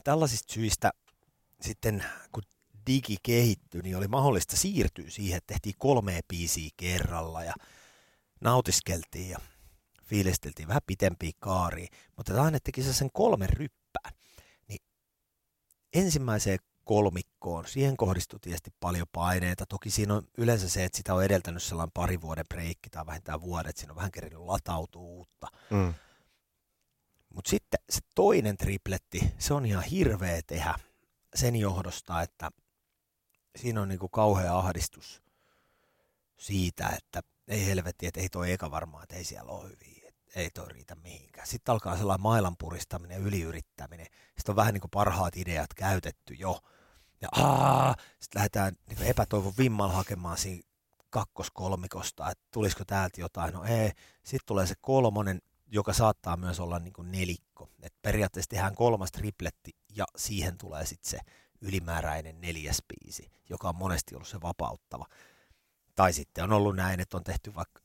tällaisista 0.05 0.53
syistä 0.53 0.93
sitten, 1.61 2.05
kun 2.33 2.43
digi 2.87 3.17
kehittyi, 3.23 3.83
niin 3.83 3.97
oli 3.97 4.09
mahdollista 4.09 4.57
siirtyä 4.57 5.11
siihen, 5.11 5.37
että 5.37 5.55
tehtiin 5.55 5.75
kolme 5.79 6.21
biisiä 6.29 6.71
kerralla 6.77 7.45
ja 7.45 7.55
nautiskeltiin 8.45 9.31
ja 9.31 9.39
fiilisteltiin 10.05 10.69
vähän 10.69 10.83
pitempiä 10.87 11.31
kaaria, 11.39 11.89
mutta 12.17 12.33
tämä 12.33 12.45
aina 12.45 12.59
teki 12.61 12.83
sen 12.83 13.11
kolmen 13.13 13.51
ryppään. 13.51 14.15
Niin 14.69 14.81
ensimmäiseen 15.93 16.59
kolmikkoon, 16.85 17.67
siihen 17.67 17.97
kohdistui 17.97 18.41
tietysti 18.41 18.71
paljon 18.81 19.07
paineita. 19.13 19.67
Toki 19.67 19.91
siinä 19.91 20.15
on 20.15 20.23
yleensä 20.39 20.69
se, 20.69 20.85
että 20.85 20.97
sitä 20.97 21.15
on 21.15 21.25
edeltänyt 21.25 21.63
sellainen 21.63 21.93
pari 21.95 22.21
vuoden 22.21 22.45
breikki 22.49 22.91
tai 22.91 23.07
vähintään 23.07 23.41
vuodet, 23.41 23.77
siinä 23.77 23.93
on 23.93 23.97
vähän 23.97 24.13
kerinyt 24.13 24.39
latautua 24.39 25.03
uutta. 25.03 25.47
Mm. 25.71 25.95
Mutta 27.35 27.51
sitten 27.51 27.81
se 27.91 28.01
toinen 28.15 28.57
tripletti, 28.57 29.35
se 29.39 29.55
on 29.55 29.67
ihan 29.67 29.85
hirveä 29.85 30.43
tehdä 30.47 30.75
sen 31.35 31.57
johdosta, 31.57 32.23
että 32.23 32.51
siinä 33.57 33.83
on 33.83 33.89
niinku 33.89 34.09
kauhea 34.09 34.59
ahdistus 34.59 35.23
siitä, 36.39 36.89
että 36.89 37.23
ei 37.49 37.67
helvetti, 37.67 38.07
että 38.07 38.21
ei 38.21 38.29
toi 38.29 38.53
eka 38.53 38.71
varmaan, 38.71 39.03
että 39.03 39.17
ei 39.17 39.25
siellä 39.25 39.53
ole 39.53 39.69
hyviä, 39.69 40.09
että 40.09 40.41
ei 40.41 40.51
toi 40.51 40.69
riitä 40.69 40.95
mihinkään. 40.95 41.47
Sitten 41.47 41.73
alkaa 41.73 41.97
sellainen 41.97 42.23
mailan 42.23 42.57
puristaminen 42.57 43.21
yliyrittäminen. 43.21 44.07
Sitten 44.37 44.53
on 44.53 44.57
vähän 44.57 44.75
niin 44.75 44.81
kuin 44.81 44.91
parhaat 44.91 45.37
ideat 45.37 45.75
käytetty 45.75 46.35
jo. 46.35 46.61
Ja 47.21 47.29
aah, 47.33 47.97
sitten 48.21 48.39
lähdetään 48.39 48.77
niin 48.89 49.03
epätoivon 49.03 49.53
vimmalla 49.59 49.93
hakemaan 49.93 50.39
siinä 50.39 50.63
kakkoskolmikosta, 51.11 52.31
että 52.31 52.45
tulisiko 52.51 52.85
täältä 52.85 53.21
jotain. 53.21 53.55
No 53.55 53.65
ei. 53.65 53.91
Sitten 54.23 54.47
tulee 54.47 54.67
se 54.67 54.75
kolmonen, 54.81 55.43
joka 55.67 55.93
saattaa 55.93 56.37
myös 56.37 56.61
olla 56.61 56.79
niin 56.79 56.93
kuin 56.93 57.13
nelikko. 57.13 57.71
Et 57.83 57.95
periaatteessa 58.03 58.49
tehdään 58.49 58.75
kolmas 58.75 59.13
tripletti 59.13 59.77
ja 59.97 60.05
siihen 60.17 60.59
tulee 60.59 60.87
sitten 60.87 61.11
se 61.11 61.19
ylimääräinen 61.61 62.41
neljäs 62.41 62.83
biisi, 62.89 63.31
joka 63.49 63.69
on 63.69 63.77
monesti 63.77 64.15
ollut 64.15 64.29
se 64.29 64.41
vapauttava. 64.41 65.07
Tai 65.95 66.13
sitten 66.13 66.45
on 66.45 66.53
ollut 66.53 66.77
näin, 66.77 67.01
että 67.01 67.17
on 67.17 67.25
tehty 67.25 67.55
vaikka 67.55 67.81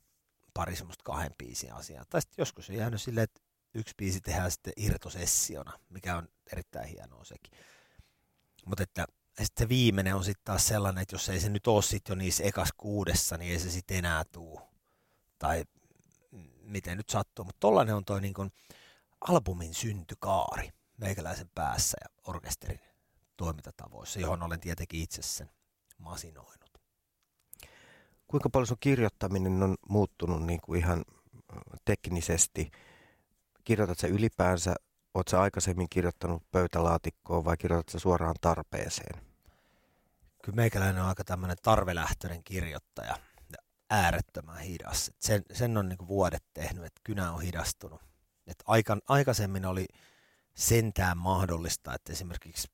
pari 0.54 0.76
semmoista 0.76 1.04
kahden 1.04 1.36
biisin 1.38 1.74
asiaa. 1.74 2.06
Tai 2.10 2.22
sitten 2.22 2.42
joskus 2.42 2.70
on 2.70 2.76
jäänyt 2.76 3.02
silleen, 3.02 3.24
että 3.24 3.42
yksi 3.74 3.94
biisi 3.98 4.22
tehdään 4.22 4.52
sitten 4.52 4.74
irtosessiona, 4.78 5.80
mikä 5.90 6.18
on 6.18 6.28
erittäin 6.52 6.88
hienoa 6.88 7.24
sekin. 7.24 7.54
Mutta 8.66 8.84
että 8.84 9.06
sitten 9.42 9.66
se 9.66 9.70
viimeinen 9.70 10.16
on 10.16 10.24
sitten 10.24 10.46
taas 10.46 10.68
sellainen, 10.68 11.02
että 11.02 11.16
jos 11.16 11.30
ei 11.30 11.40
se 11.40 11.50
nyt 11.50 11.68
ole 11.68 11.82
sitten 11.82 12.14
jo 12.14 12.16
niissä 12.16 12.44
ekas 12.44 12.70
kuudessa, 12.78 13.38
niin 13.38 13.52
ei 13.52 13.60
se 13.60 13.70
sitten 13.70 13.98
enää 13.98 14.24
tuu. 14.32 14.62
Tai 15.40 15.66
miten 16.62 16.98
nyt 16.98 17.10
sattuu. 17.10 17.46
Mutta 17.46 17.60
tollainen 17.60 17.96
on 17.96 18.06
toi 18.06 18.22
niin 18.22 18.34
albumin 19.22 19.74
syntykaari 19.74 20.70
meikäläisen 20.98 21.50
päässä 21.56 21.98
ja 22.02 22.22
orkesterin 22.28 22.80
toimintatavoissa, 23.38 24.20
johon 24.20 24.44
olen 24.44 24.60
tietenkin 24.60 25.02
itse 25.02 25.22
sen 25.22 25.50
masinoinut. 25.98 26.69
Kuinka 28.30 28.50
paljon 28.50 28.68
sun 28.68 28.78
kirjoittaminen 28.80 29.64
on 29.64 29.76
muuttunut 29.90 30.46
niin 30.46 30.62
kuin 30.62 30.80
ihan 30.80 31.06
teknisesti? 31.86 32.72
Kirjoitat 33.64 34.00
sä 34.00 34.08
ylipäänsä, 34.08 34.76
oot 35.14 35.28
sä 35.28 35.42
aikaisemmin 35.42 35.88
kirjoittanut 35.90 36.52
pöytälaatikkoon 36.52 37.46
vai 37.46 37.58
kirjoitat 37.58 37.90
sä 37.90 38.00
suoraan 38.00 38.36
tarpeeseen? 38.42 39.22
Kyllä 40.44 40.56
meikäläinen 40.56 41.02
on 41.02 41.10
aika 41.10 41.24
tämmöinen 41.24 41.58
tarvelähtöinen 41.64 42.44
kirjoittaja 42.44 43.16
ja 43.52 43.58
äärettömän 43.90 44.60
hidas. 44.60 45.12
Sen, 45.20 45.42
sen 45.54 45.78
on 45.78 45.90
niin 45.90 46.08
vuodet 46.08 46.44
tehnyt, 46.54 46.86
että 46.86 47.02
kynä 47.04 47.32
on 47.32 47.42
hidastunut. 47.42 48.02
Et 48.48 48.64
aikan, 48.66 49.02
aikaisemmin 49.08 49.66
oli 49.66 49.86
sentään 50.56 51.18
mahdollista, 51.18 51.94
että 51.94 52.14
esimerkiksi 52.14 52.68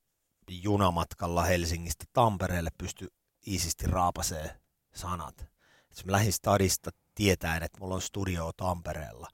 junamatkalla 0.47 1.43
Helsingistä 1.43 2.05
Tampereelle 2.13 2.69
pysty 2.77 3.07
iisisti 3.47 3.87
raapasee 3.87 4.64
sanat. 4.95 5.41
Et 5.41 5.49
jos 5.89 6.05
mä 6.05 6.11
lähdin 6.11 6.33
stadista 6.33 6.91
tietäen, 7.15 7.63
että 7.63 7.79
mulla 7.79 7.95
on 7.95 8.01
studio 8.01 8.51
Tampereella, 8.57 9.27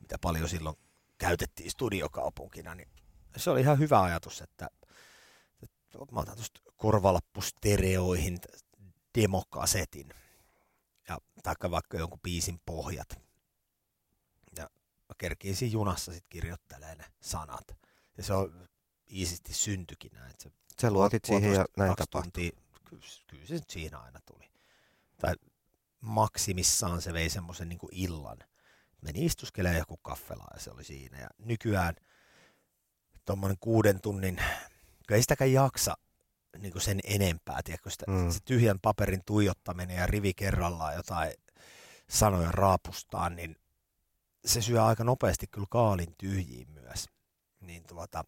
mitä 0.00 0.18
paljon 0.20 0.48
silloin 0.48 0.76
käytettiin 1.18 1.70
studiokaupunkina, 1.70 2.74
niin 2.74 2.88
se 3.36 3.50
oli 3.50 3.60
ihan 3.60 3.78
hyvä 3.78 4.02
ajatus, 4.02 4.40
että, 4.40 4.68
että 5.62 5.98
mä 6.12 6.20
otan 6.20 6.34
tuosta 6.34 6.60
korvalappustereoihin 6.76 8.38
demokasetin 9.18 10.08
ja 11.08 11.18
taikka 11.42 11.70
vaikka 11.70 11.98
jonkun 11.98 12.20
biisin 12.20 12.60
pohjat. 12.66 13.08
Ja 14.56 14.70
mä 15.08 15.14
kerkiisin 15.18 15.72
junassa 15.72 16.12
sitten 16.12 16.30
kirjoittelemaan 16.30 16.98
ne 16.98 17.04
sanat. 17.20 17.76
Ja 18.16 18.22
se 18.22 18.32
on 18.32 18.68
iisisti 19.10 19.54
syntyikin 19.54 20.10
näin. 20.14 20.34
Se 20.38 20.50
Sä 20.80 20.90
luotit 20.90 21.24
siihen 21.24 21.52
ja 21.52 21.64
näin 21.76 21.94
tapahtui. 21.96 22.52
Kyllä, 22.84 23.02
kyllä 23.26 23.46
se 23.46 23.60
siinä 23.68 23.98
aina 23.98 24.20
tuli. 24.26 24.53
Tai 25.20 25.34
maksimissaan 26.00 27.02
se 27.02 27.12
vei 27.12 27.30
semmoisen 27.30 27.68
niin 27.68 27.78
illan. 27.92 28.38
Meni 29.00 29.24
istuskelemaan 29.24 29.78
joku 29.78 29.96
kaffela 29.96 30.46
ja 30.54 30.60
se 30.60 30.70
oli 30.70 30.84
siinä. 30.84 31.18
Ja 31.18 31.28
nykyään 31.38 31.94
tuommoinen 33.24 33.58
kuuden 33.60 34.00
tunnin, 34.00 34.36
kyllä 35.06 35.16
ei 35.16 35.22
sitäkään 35.22 35.52
jaksa 35.52 35.96
niin 36.58 36.72
kuin 36.72 36.82
sen 36.82 37.00
enempää, 37.04 37.60
tiedätkö, 37.64 37.90
sitä, 37.90 38.04
mm. 38.08 38.30
se 38.30 38.38
tyhjän 38.44 38.80
paperin 38.80 39.22
tuijottaminen 39.26 39.96
ja 39.96 40.06
rivi 40.06 40.34
kerrallaan 40.34 40.94
jotain 40.94 41.32
sanoja 42.08 42.52
raapustaan, 42.52 43.36
niin 43.36 43.56
se 44.44 44.62
syö 44.62 44.84
aika 44.84 45.04
nopeasti 45.04 45.46
kyllä 45.46 45.66
kaalin 45.70 46.14
tyhjiin 46.18 46.68
myös. 46.70 47.08
Niin 47.60 47.84
tuota, 47.84 48.24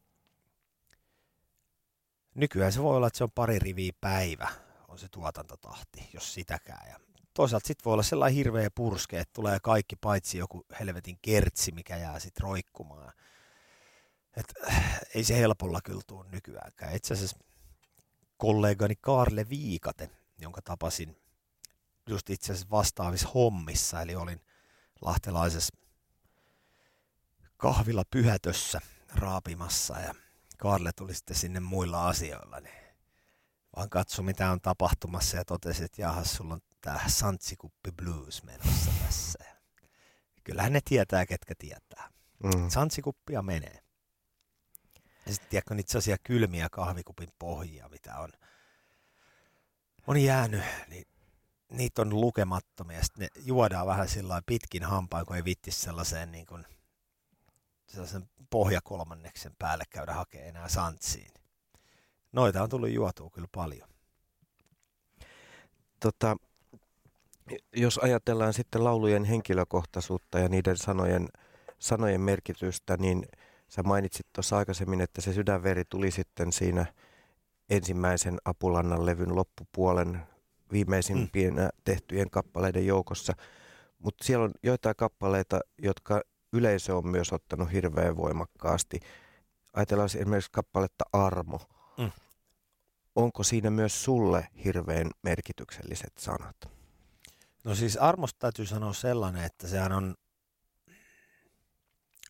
nykyään 2.35 2.73
se 2.73 2.83
voi 2.83 2.97
olla, 2.97 3.07
että 3.07 3.19
se 3.19 3.25
on 3.25 3.31
pari 3.31 3.59
riviä 3.59 3.93
päivä, 4.01 4.49
on 4.97 5.01
se 5.01 5.09
tuotantotahti, 5.09 6.09
jos 6.13 6.35
sitäkään. 6.35 6.91
Ja 6.91 7.01
toisaalta 7.35 7.67
sitten 7.67 7.85
voi 7.85 7.93
olla 7.93 8.03
sellainen 8.03 8.37
hirveä 8.37 8.69
purske, 8.75 9.21
että 9.21 9.33
tulee 9.33 9.59
kaikki 9.63 9.97
paitsi 9.97 10.39
joku 10.39 10.67
helvetin 10.81 11.19
kertsi, 11.23 11.73
mikä 11.73 11.97
jää 11.97 12.19
sitten 12.19 12.43
roikkumaan. 12.43 13.13
Et, 14.37 14.55
äh, 14.69 15.01
ei 15.15 15.25
se 15.25 15.39
helpolla 15.39 15.81
kyllä 15.85 16.01
tule 16.07 16.27
nykyäänkään. 16.33 16.97
Itse 16.97 17.15
asiassa 17.15 17.39
kollegani 18.37 18.95
Karle 19.01 19.49
Viikate, 19.49 20.11
jonka 20.39 20.63
tapasin 20.63 21.17
just 22.07 22.31
itse 22.31 22.53
asiassa 22.53 22.71
vastaavissa 22.71 23.29
hommissa, 23.35 24.03
eli 24.03 24.15
olin 24.15 24.41
lahtelaisessa 25.01 25.77
kahvilla 27.57 28.03
pyhätössä 28.11 28.81
raapimassa 29.15 30.01
ja 30.01 30.15
Karle 30.59 30.93
tuli 30.93 31.15
sitten 31.15 31.37
sinne 31.37 31.61
muilla 31.61 32.09
asioilla, 32.09 32.61
niin 32.61 32.86
vaan 33.77 33.91
katso 33.91 34.23
mitä 34.23 34.51
on 34.51 34.61
tapahtumassa 34.61 35.37
ja 35.37 35.45
totesi, 35.45 35.85
että 35.85 36.03
jahas, 36.03 36.35
sulla 36.35 36.55
on 36.55 36.61
tää 36.81 37.09
Santsikuppi 37.09 37.93
Blues 37.93 38.43
menossa 38.43 38.91
tässä. 39.07 39.39
Kyllähän 40.45 40.73
ne 40.73 40.81
tietää, 40.85 41.27
ketkä 41.27 41.55
tietää. 41.59 42.11
Mm. 42.45 42.69
Santsikuppia 42.69 43.43
menee. 43.43 43.83
Ja 45.27 45.33
sitten 45.33 45.51
tiedätkö 45.51 45.75
niitä 45.75 45.91
sellaisia 45.91 46.17
kylmiä 46.19 46.69
kahvikupin 46.73 47.29
pohjia, 47.39 47.89
mitä 47.89 48.19
on, 48.19 48.33
on 50.07 50.23
jäänyt, 50.23 50.63
niin 50.89 51.05
niitä 51.71 52.03
on 52.03 52.21
lukemattomia. 52.21 53.03
Sitten 53.03 53.23
ne 53.23 53.43
juodaan 53.43 53.87
vähän 53.87 54.09
sillä 54.09 54.43
pitkin 54.47 54.85
hampaan, 54.85 55.27
kun 55.27 55.37
ei 55.37 55.45
vitti 55.45 55.71
sellaiseen 55.71 56.33
niin 56.33 56.47
kuin, 56.47 56.65
sellaisen 57.87 58.31
pohjakolmanneksen 58.51 59.53
päälle 59.59 59.85
käydä 59.91 60.15
hakemaan 60.15 60.49
enää 60.49 60.69
santsiin. 60.69 61.31
Noita 62.33 62.63
on 62.63 62.69
tullut 62.69 62.91
juotua 62.91 63.31
kyllä 63.31 63.49
paljon. 63.55 63.89
Tota, 66.01 66.37
jos 67.77 67.99
ajatellaan 67.99 68.53
sitten 68.53 68.85
laulujen 68.85 69.25
henkilökohtaisuutta 69.25 70.39
ja 70.39 70.49
niiden 70.49 70.77
sanojen, 70.77 71.29
sanojen 71.79 72.21
merkitystä, 72.21 72.97
niin 72.97 73.27
sä 73.69 73.83
mainitsit 73.83 74.27
tuossa 74.33 74.59
aikaisemmin, 74.59 75.01
että 75.01 75.21
se 75.21 75.33
sydänveri 75.33 75.85
tuli 75.85 76.11
sitten 76.11 76.53
siinä 76.53 76.87
ensimmäisen 77.71 78.39
Apulannan 78.45 79.07
levyn 79.07 79.37
loppupuolen 79.37 80.21
viimeisimpien 80.73 81.55
mm. 81.55 81.69
tehtyjen 81.85 82.31
kappaleiden 82.31 82.87
joukossa. 82.87 83.33
Mutta 83.99 84.25
siellä 84.25 84.45
on 84.45 84.53
joitain 84.63 84.97
kappaleita, 84.97 85.61
jotka 85.79 86.21
yleisö 86.53 86.97
on 86.97 87.09
myös 87.09 87.33
ottanut 87.33 87.73
hirveän 87.73 88.17
voimakkaasti. 88.17 89.01
Ajatellaan 89.73 90.11
esimerkiksi 90.15 90.51
kappaletta 90.53 91.05
Armo. 91.13 91.61
Onko 93.17 93.43
siinä 93.43 93.71
myös 93.71 94.05
sulle 94.05 94.49
hirveän 94.65 95.11
merkitykselliset 95.23 96.19
sanat? 96.19 96.57
No 97.65 97.75
siis 97.75 97.97
Armosta 97.97 98.39
täytyy 98.39 98.67
sanoa 98.67 98.93
sellainen, 98.93 99.45
että 99.45 99.69
sehän 99.69 99.93
on, 99.93 100.15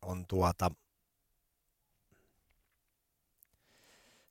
on 0.03 0.27
tuota, 0.27 0.71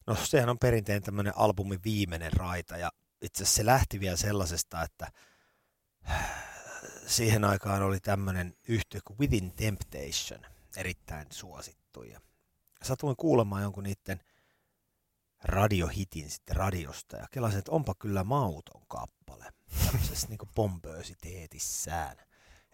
no 0.07 0.15
sehän 0.15 0.49
on 0.49 0.59
perinteinen 0.59 1.03
tämmöinen 1.03 1.37
albumin 1.37 1.83
viimeinen 1.83 2.33
raita 2.33 2.77
ja 2.77 2.91
itse 3.21 3.43
asiassa 3.43 3.57
se 3.57 3.65
lähti 3.65 3.99
vielä 3.99 4.17
sellaisesta, 4.17 4.83
että 4.83 5.11
siihen 7.07 7.43
aikaan 7.43 7.81
oli 7.81 7.99
tämmöinen 7.99 8.57
yhtiö 8.67 9.01
kuin 9.05 9.19
Within 9.19 9.51
Temptation, 9.51 10.51
erittäin 10.77 11.27
suosittu. 11.29 12.03
Ja 12.03 12.21
satuin 12.83 13.15
kuulemaan 13.15 13.61
jonkun 13.63 13.83
niiden 13.83 14.19
radiohitin 15.45 16.29
sitten 16.31 16.55
radiosta 16.55 17.17
ja 17.17 17.27
kelasin, 17.31 17.59
että 17.59 17.71
onpa 17.71 17.95
kyllä 17.99 18.23
mauton 18.23 18.81
kappale 18.87 19.45
tämmöisessä 19.85 20.27
niin 20.27 20.39
pompöösiteetissään. 20.55 22.17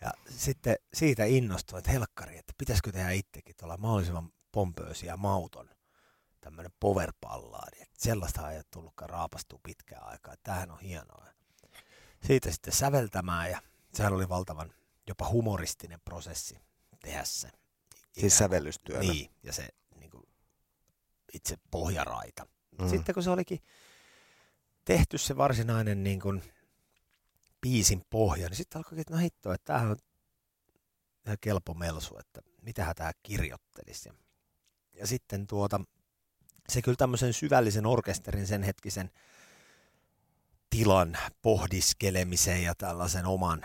Ja 0.02 0.12
sitten 0.30 0.76
siitä 0.94 1.26
innostuin, 1.26 1.78
että 1.78 1.92
helkkari, 1.92 2.38
että 2.38 2.54
pitäisikö 2.58 2.92
tehdä 2.92 3.12
itsekin 3.12 3.56
tuolla 3.60 3.78
mahdollisimman 3.78 4.34
pompöösi 4.52 5.06
ja 5.06 5.18
mauton 5.18 5.70
tämmöinen 6.42 6.72
power 6.80 7.14
ballaadi. 7.22 7.82
Että 7.82 7.96
sellaista 7.98 8.52
ei 8.52 8.58
ole 8.58 8.64
tullutkaan 8.72 9.10
raapastua 9.10 9.60
pitkään 9.64 10.04
aikaa. 10.04 10.36
Tämähän 10.44 10.72
on 10.72 10.80
hienoa. 10.80 11.26
Siitä 12.28 12.52
sitten 12.52 12.74
säveltämään 12.74 13.52
ja 13.52 13.62
sehän 13.94 14.14
oli 14.14 14.30
valtavan 14.30 14.74
jopa 15.08 15.30
humoristinen 15.30 16.02
prosessi 16.06 16.60
tehdä 17.02 17.24
se. 17.24 17.50
Siis 18.12 18.38
sävellystyönä. 18.38 19.00
Niin, 19.00 19.32
ja 19.44 19.54
se 19.54 19.68
niin 19.96 20.12
kuin, 20.12 20.24
itse 21.34 21.58
pohjaraita. 21.72 22.48
Mm. 22.80 22.90
Sitten 22.90 23.14
kun 23.14 23.24
se 23.24 23.30
olikin 23.30 23.60
tehty 24.86 25.18
se 25.18 25.38
varsinainen 25.38 26.04
niin 26.04 26.20
kuin, 26.20 26.44
biisin 27.62 28.02
pohja, 28.10 28.48
niin 28.48 28.58
sitten 28.58 28.80
alkoi, 28.80 29.00
että 29.00 29.14
no 29.14 29.20
hitto, 29.20 29.54
että 29.54 29.66
tämähän 29.66 29.92
on 29.92 29.98
ihan 31.26 31.38
kelpo 31.42 31.74
melsu, 31.74 32.18
että 32.18 32.42
mitähän 32.62 32.96
tämä 32.96 33.12
kirjoittelisi. 33.24 34.10
Ja, 34.10 34.14
ja 34.94 35.08
sitten 35.08 35.48
tuota, 35.48 35.82
se 36.70 36.82
kyllä 36.82 36.96
tämmöisen 36.96 37.34
syvällisen 37.34 37.86
orkesterin 37.86 38.48
sen 38.48 38.64
hetkisen 38.64 39.12
tilan 40.70 41.18
pohdiskelemiseen 41.42 42.64
ja 42.64 42.76
tällaisen 42.76 43.26
oman, 43.26 43.62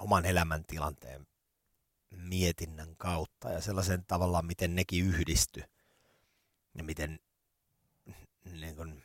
oman 0.00 0.24
elämäntilanteen 0.24 1.26
mietinnän 2.10 2.96
kautta 2.96 3.50
ja 3.50 3.60
sellaisen 3.60 4.04
tavallaan, 4.04 4.46
miten 4.46 4.74
nekin 4.74 5.04
yhdisty 5.04 5.62
ja 6.74 6.84
miten 6.84 7.18
niin 8.44 8.76
kuin, 8.76 9.02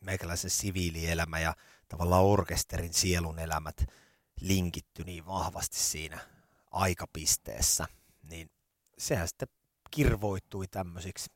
meikäläisen 0.00 0.50
siviilielämä 0.50 1.38
ja 1.38 1.54
tavallaan 1.88 2.24
orkesterin 2.24 2.94
sielun 2.94 3.38
elämät 3.38 3.84
linkitty 4.40 5.04
niin 5.04 5.26
vahvasti 5.26 5.76
siinä 5.76 6.18
aikapisteessä, 6.70 7.86
niin 8.22 8.50
sehän 8.98 9.28
sitten 9.28 9.48
kirvoittui 9.90 10.68
tämmöisiksi 10.68 11.30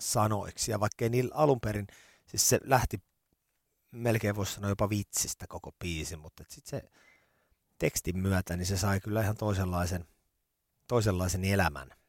sanoiksi. 0.00 0.70
Ja 0.70 0.80
vaikkei 0.80 1.08
niillä 1.08 1.34
alun 1.34 1.60
perin, 1.60 1.86
siis 2.26 2.48
se 2.48 2.60
lähti 2.64 3.02
melkein 3.90 4.36
voisi 4.36 4.54
sanoa 4.54 4.70
jopa 4.70 4.90
vitsistä 4.90 5.46
koko 5.48 5.72
biisi, 5.72 6.16
mutta 6.16 6.44
sitten 6.48 6.80
se 6.80 6.90
tekstin 7.78 8.18
myötä, 8.18 8.56
niin 8.56 8.66
se 8.66 8.76
sai 8.76 9.00
kyllä 9.00 9.22
ihan 9.22 9.36
toisenlaisen, 9.36 10.08
toisenlaisen 10.88 11.44
elämän. 11.44 11.99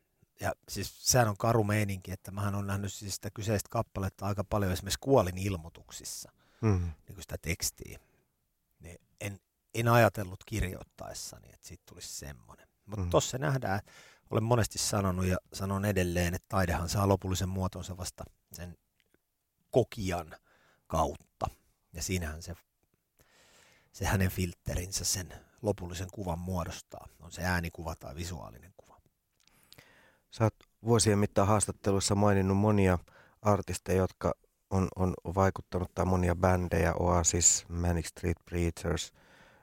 Ja 0.41 0.53
siis 0.69 1.11
sehän 1.11 1.27
on 1.27 1.37
karu 1.37 1.63
meininki, 1.63 2.11
että 2.11 2.31
mähän 2.31 2.55
on 2.55 2.67
nähnyt 2.67 2.93
siis 2.93 3.15
sitä 3.15 3.29
kyseistä 3.33 3.67
kappaletta 3.69 4.25
aika 4.25 4.43
paljon 4.43 4.71
esimerkiksi 4.71 4.99
kuolin 5.01 5.37
ilmoituksissa, 5.37 6.31
mm. 6.61 6.79
niin 6.79 7.15
kuin 7.15 7.21
sitä 7.21 7.35
tekstiä. 7.41 7.99
Niin 8.79 8.97
en, 9.21 9.39
en 9.73 9.87
ajatellut 9.87 10.43
kirjoittaessani, 10.45 11.47
että 11.53 11.67
siitä 11.67 11.83
tulisi 11.85 12.13
semmoinen. 12.13 12.67
Mutta 12.85 13.05
mm. 13.05 13.09
tossa 13.09 13.37
nähdään, 13.37 13.79
että 13.79 13.91
olen 14.29 14.43
monesti 14.43 14.77
sanonut 14.77 15.25
ja 15.25 15.37
sanon 15.53 15.85
edelleen, 15.85 16.33
että 16.33 16.45
taidehan 16.49 16.89
saa 16.89 17.07
lopullisen 17.07 17.49
muotonsa 17.49 17.97
vasta 17.97 18.23
sen 18.53 18.77
kokijan 19.71 20.35
kautta. 20.87 21.47
Ja 21.93 22.03
siinähän 22.03 22.41
se, 22.41 22.55
se 23.91 24.05
hänen 24.05 24.31
filterinsä 24.31 25.05
sen 25.05 25.33
lopullisen 25.61 26.07
kuvan 26.11 26.39
muodostaa. 26.39 27.07
On 27.19 27.31
se 27.31 27.43
äänikuva 27.43 27.95
tai 27.95 28.15
visuaalinen 28.15 28.73
kuva. 28.77 28.80
Sä 30.31 30.43
oot 30.43 30.55
vuosien 30.85 31.19
mittaan 31.19 31.47
haastatteluissa 31.47 32.15
maininnut 32.15 32.57
monia 32.57 32.99
artisteja, 33.41 33.97
jotka 33.97 34.33
on, 34.69 34.87
on 34.95 35.13
vaikuttanut, 35.35 35.91
tai 35.95 36.05
monia 36.05 36.35
bändejä, 36.35 36.93
Oasis, 36.99 37.65
Manic 37.69 38.05
Street 38.05 38.37
Preachers, 38.45 39.13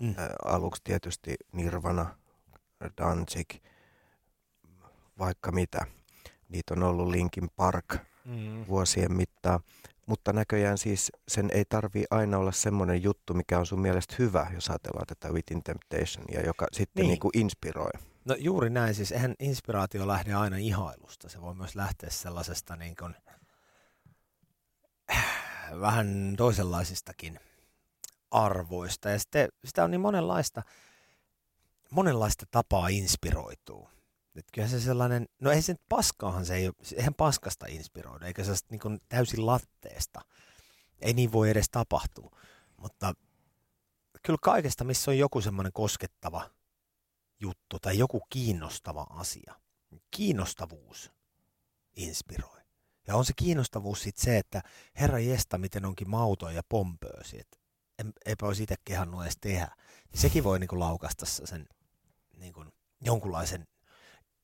mm. 0.01 0.15
ä, 0.19 0.29
aluksi 0.45 0.83
tietysti 0.85 1.35
Nirvana, 1.53 2.07
Danzig, 2.99 3.49
vaikka 5.19 5.53
mitä. 5.53 5.87
Niitä 6.49 6.75
on 6.75 6.83
ollut 6.83 7.09
Linkin 7.09 7.49
Park 7.57 7.97
mm. 8.25 8.65
vuosien 8.69 9.13
mittaan. 9.13 9.61
Mutta 10.07 10.33
näköjään 10.33 10.79
siis 10.79 11.13
sen 11.29 11.51
ei 11.53 11.65
tarvi 11.65 12.05
aina 12.11 12.39
olla 12.39 12.53
semmoinen 12.53 13.03
juttu, 13.03 13.35
mikä 13.35 13.59
on 13.59 13.67
sun 13.67 13.81
mielestä 13.81 14.15
hyvä, 14.19 14.47
jos 14.55 14.69
ajatellaan 14.69 15.07
tätä 15.07 15.33
Within 15.33 15.63
Temptation, 15.63 16.25
ja 16.33 16.47
joka 16.47 16.67
sitten 16.73 17.03
niin. 17.03 17.09
Niin 17.09 17.21
kuin 17.21 17.33
inspiroi. 17.35 17.91
No 18.29 18.35
juuri 18.39 18.71
näin, 18.71 18.95
siis 18.95 19.13
eihän 19.13 19.35
inspiraatio 19.39 20.09
lähde 20.09 20.35
aina 20.35 20.57
ihailusta. 20.57 21.29
Se 21.29 21.41
voi 21.41 21.55
myös 21.55 21.77
lähteä 21.77 22.11
sellaisesta 22.11 22.77
niin 22.77 22.97
kuin, 22.97 23.15
vähän 25.81 26.35
toisenlaisistakin 26.37 27.41
arvoista. 28.31 29.09
Ja 29.09 29.19
sitten 29.19 29.49
sitä 29.65 29.85
on 29.85 29.91
niin 29.91 30.01
monenlaista, 30.01 30.63
monenlaista 31.91 32.47
tapaa 32.51 32.89
inspiroituu. 32.89 33.89
Että 34.37 34.51
kyllä 34.55 34.69
se 34.69 34.81
sellainen, 34.81 35.29
no 35.41 35.51
ei 35.51 35.63
se 35.63 35.73
nyt 35.73 35.83
paskaahan 35.89 36.47
se 36.47 36.55
ei 36.55 36.67
ole, 36.67 36.75
eihän 36.97 37.15
paskasta 37.15 37.67
inspiroida, 37.67 38.27
eikä 38.27 38.45
se 38.45 38.53
niin 38.71 38.81
kuin 38.81 39.01
täysin 39.09 39.47
latteesta. 39.47 40.21
Ei 41.01 41.13
niin 41.13 41.33
voi 41.33 41.51
edes 41.51 41.71
tapahtua. 41.71 42.37
Mutta 42.77 43.15
kyllä 44.23 44.39
kaikesta, 44.43 44.85
missä 44.85 45.11
on 45.11 45.19
joku 45.19 45.41
semmoinen 45.41 45.73
koskettava 45.73 46.51
juttu 47.41 47.79
tai 47.79 47.99
joku 47.99 48.21
kiinnostava 48.31 49.07
asia, 49.11 49.55
kiinnostavuus 50.11 51.13
inspiroi. 51.97 52.59
Ja 53.07 53.17
on 53.17 53.25
se 53.25 53.33
kiinnostavuus 53.37 54.03
sitten 54.03 54.25
se, 54.25 54.39
että 54.39 54.63
herra 55.01 55.19
jesta, 55.19 55.59
miten 55.59 55.85
onkin 55.85 56.11
mautoja 56.11 56.57
ja 56.57 56.63
pompöösi, 56.69 57.41
että 57.41 57.59
eipä 58.25 58.47
olisi 58.47 58.63
itse 58.63 58.75
kehannut 58.85 59.23
edes 59.23 59.37
tehdä. 59.41 59.69
Sekin 60.15 60.45
voi 60.45 60.59
niinku 60.59 60.79
laukasta 60.79 61.27
sen 61.27 61.69
niinku, 62.37 62.65
jonkunlaisen 63.01 63.67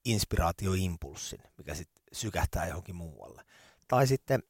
inspiraatioimpulssin, 0.05 1.43
mikä 1.59 1.75
sitten 1.75 2.03
sykähtää 2.13 2.67
johonkin 2.67 2.97
muualle. 2.97 3.45
Tai 3.89 4.07
sitten 4.07 4.43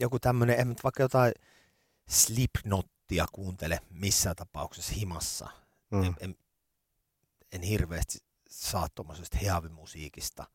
joku 0.00 0.18
tämmöinen, 0.18 0.60
en 0.60 0.76
vaikka 0.84 1.02
jotain 1.02 1.32
Slipknottia 2.08 3.26
kuuntele 3.32 3.80
missään 3.90 4.36
tapauksessa 4.36 4.92
himassa. 4.92 5.48
Mm. 5.90 6.02
En, 6.02 6.14
en, 6.20 6.36
en 7.52 7.62
hirveästi 7.62 8.18
saa 8.48 8.88
tuommoisesta 8.94 9.38
heavimusiikista 9.38 10.46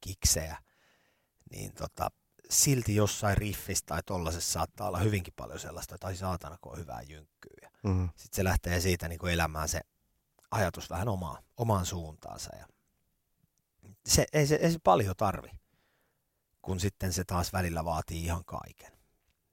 kiksejä, 0.00 0.56
niin 1.50 1.72
tota, 1.74 2.10
silti 2.50 2.94
jossain 2.94 3.36
riffissä 3.36 3.84
tai 3.86 4.02
tollasessa 4.06 4.52
saattaa 4.52 4.88
olla 4.88 4.98
hyvinkin 4.98 5.34
paljon 5.36 5.58
sellaista, 5.58 5.98
tai 5.98 6.16
saatana, 6.16 6.58
kun 6.60 6.72
on 6.72 6.78
hyvää 6.78 7.02
jynkkyä. 7.02 7.70
Mm. 7.82 8.08
Sitten 8.08 8.36
se 8.36 8.44
lähtee 8.44 8.80
siitä 8.80 9.08
niin 9.08 9.18
kuin 9.18 9.32
elämään 9.32 9.68
se 9.68 9.80
ajatus 10.50 10.90
vähän 10.90 11.08
omaa, 11.08 11.42
omaan 11.56 11.86
suuntaansa. 11.86 12.56
Ja 12.56 12.66
se, 14.06 14.26
ei, 14.32 14.46
se, 14.46 14.54
ei 14.54 14.72
se 14.72 14.78
paljon 14.84 15.16
tarvi, 15.16 15.50
kun 16.62 16.80
sitten 16.80 17.12
se 17.12 17.24
taas 17.24 17.52
välillä 17.52 17.84
vaatii 17.84 18.24
ihan 18.24 18.44
kaiken, 18.44 18.92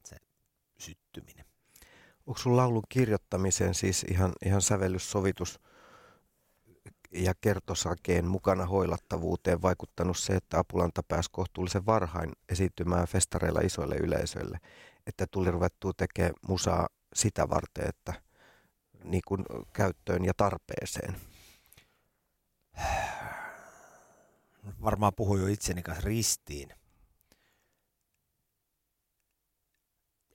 se 0.03 0.17
syttyminen. 0.77 1.45
Onko 2.27 2.39
sun 2.39 2.57
laulun 2.57 2.83
kirjoittamisen 2.89 3.75
siis 3.75 4.03
ihan, 4.03 4.33
ihan 4.45 4.61
sävellyssovitus 4.61 5.59
ja 7.11 7.33
kertosakeen 7.41 8.25
mukana 8.25 8.65
hoilattavuuteen 8.65 9.61
vaikuttanut 9.61 10.17
se, 10.17 10.33
että 10.33 10.59
Apulanta 10.59 11.03
pääsi 11.03 11.29
kohtuullisen 11.31 11.85
varhain 11.85 12.31
esiintymään 12.49 13.07
festareilla 13.07 13.59
isoille 13.59 13.95
yleisöille, 13.95 14.57
että 15.05 15.27
tuli 15.31 15.51
ruvettua 15.51 15.91
tekemään 15.97 16.33
musaa 16.47 16.87
sitä 17.13 17.49
varten, 17.49 17.89
että 17.89 18.13
niin 19.03 19.21
kuin 19.27 19.45
käyttöön 19.73 20.25
ja 20.25 20.33
tarpeeseen? 20.37 21.15
varmaan 24.83 25.13
puhuin 25.15 25.41
jo 25.41 25.47
itseni 25.47 25.83
kanssa 25.83 26.05
ristiin. 26.05 26.73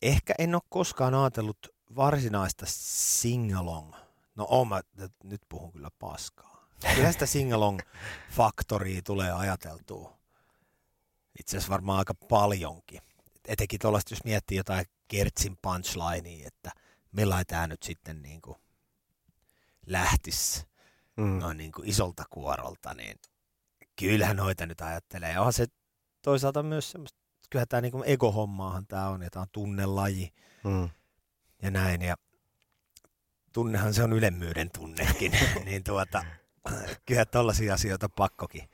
Ehkä 0.03 0.35
en 0.39 0.55
ole 0.55 0.63
koskaan 0.69 1.15
ajatellut 1.15 1.69
varsinaista 1.97 2.67
singalong. 2.69 3.95
No 4.35 4.65
mä, 4.69 4.81
nyt 5.25 5.43
puhun 5.49 5.73
kyllä 5.73 5.91
paskaa. 5.99 6.52
Kyllä 6.95 7.13
sitä 7.13 7.27
singalong 7.27 7.81
faktoria 8.31 9.03
tulee 9.03 9.33
ajateltua. 9.33 10.19
Itse 11.39 11.57
asiassa 11.57 11.71
varmaan 11.71 11.99
aika 11.99 12.15
paljonkin. 12.15 13.01
Etenkin 13.49 13.81
tuollaista, 13.81 14.15
jos 14.15 14.25
miettii 14.25 14.57
jotain 14.57 14.87
Kertsin 15.09 15.59
punchlinea, 15.63 16.47
että 16.47 16.71
millä 17.13 17.45
tämä 17.47 17.67
nyt 17.67 17.83
sitten 17.83 18.23
niin 18.23 18.43
kuin 18.43 18.57
lähtisi 19.87 20.67
mm. 21.17 21.39
noin 21.39 21.57
niin 21.57 21.73
kuin 21.73 21.89
isolta 21.89 22.25
kuorolta, 22.31 22.95
niin 22.95 23.17
kyllähän 23.97 24.37
noita 24.37 24.67
nyt 24.67 24.81
ajattelee. 24.81 25.39
Onhan 25.39 25.53
se 25.53 25.67
toisaalta 26.23 26.63
myös 26.63 26.91
semmoista, 26.91 27.19
kyllä 27.51 27.67
tämä 27.67 27.81
niin 27.81 28.05
ego-hommaahan 28.05 28.87
tämä 28.87 29.09
on, 29.09 29.23
ja 29.23 29.31
tämä 29.31 29.41
on 29.41 29.49
tunnelaji 29.53 30.33
mm. 30.65 30.91
ja 31.63 31.71
näin. 31.71 32.03
Ja 32.03 32.15
tunnehan 33.53 33.95
se 33.95 34.03
on 34.03 34.13
ylemmyyden 34.13 34.71
tunnekin, 34.71 35.33
niin 35.65 35.85
tuota, 35.85 36.25
kyllä 37.07 37.25
tällaisia 37.25 37.75
asioita 37.75 38.09
pakkokin 38.09 38.69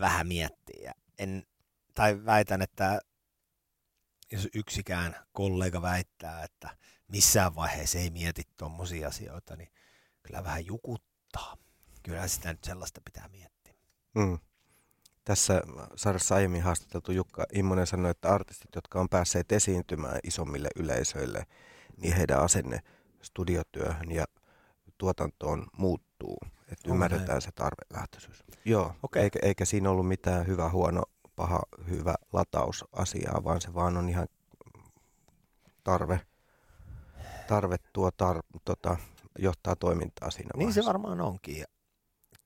vähän 0.00 0.26
miettiä. 0.26 0.94
En, 1.18 1.46
tai 1.94 2.24
väitän, 2.24 2.62
että 2.62 3.00
jos 4.32 4.48
yksikään 4.54 5.16
kollega 5.32 5.82
väittää, 5.82 6.44
että 6.44 6.76
missään 7.08 7.54
vaiheessa 7.54 7.98
ei 7.98 8.10
mieti 8.10 8.42
tuommoisia 8.56 9.08
asioita, 9.08 9.56
niin 9.56 9.72
kyllä 10.22 10.44
vähän 10.44 10.66
jukuttaa. 10.66 11.56
Kyllä 12.02 12.28
sitä 12.28 12.52
nyt 12.52 12.64
sellaista 12.64 13.00
pitää 13.04 13.28
miettiä. 13.28 13.74
Mm. 14.14 14.38
Tässä 15.24 15.62
sarjassa 15.96 16.34
aiemmin 16.34 16.62
haastateltu 16.62 17.12
Jukka 17.12 17.46
Immonen 17.52 17.86
sanoi, 17.86 18.10
että 18.10 18.28
artistit, 18.28 18.74
jotka 18.74 19.00
on 19.00 19.08
päässeet 19.08 19.52
esiintymään 19.52 20.18
isommille 20.24 20.68
yleisöille, 20.76 21.46
niin 21.96 22.16
heidän 22.16 22.40
asenne 22.40 22.80
studiotyöhön 23.22 24.12
ja 24.12 24.24
tuotantoon 24.98 25.66
muuttuu. 25.76 26.38
Että 26.72 26.90
ymmärretään 26.90 27.28
näin. 27.28 27.42
se 27.42 27.52
tarvelähtöisyys. 27.52 28.44
Joo, 28.64 28.94
okay. 29.02 29.22
eikä, 29.22 29.38
eikä 29.42 29.64
siinä 29.64 29.90
ollut 29.90 30.08
mitään 30.08 30.46
hyvä, 30.46 30.70
huono, 30.70 31.02
paha, 31.36 31.62
hyvä 31.90 32.14
latausasiaa, 32.32 33.44
vaan 33.44 33.60
se 33.60 33.74
vaan 33.74 33.96
on 33.96 34.08
ihan 34.08 34.28
tarve, 35.84 36.20
tarve 37.48 37.76
tuo 37.92 38.10
tar, 38.10 38.42
tota, 38.64 38.96
johtaa 39.38 39.76
toimintaa 39.76 40.30
siinä 40.30 40.50
Niin 40.54 40.58
vaiheessa. 40.58 40.82
se 40.82 40.86
varmaan 40.86 41.20
onkin. 41.20 41.64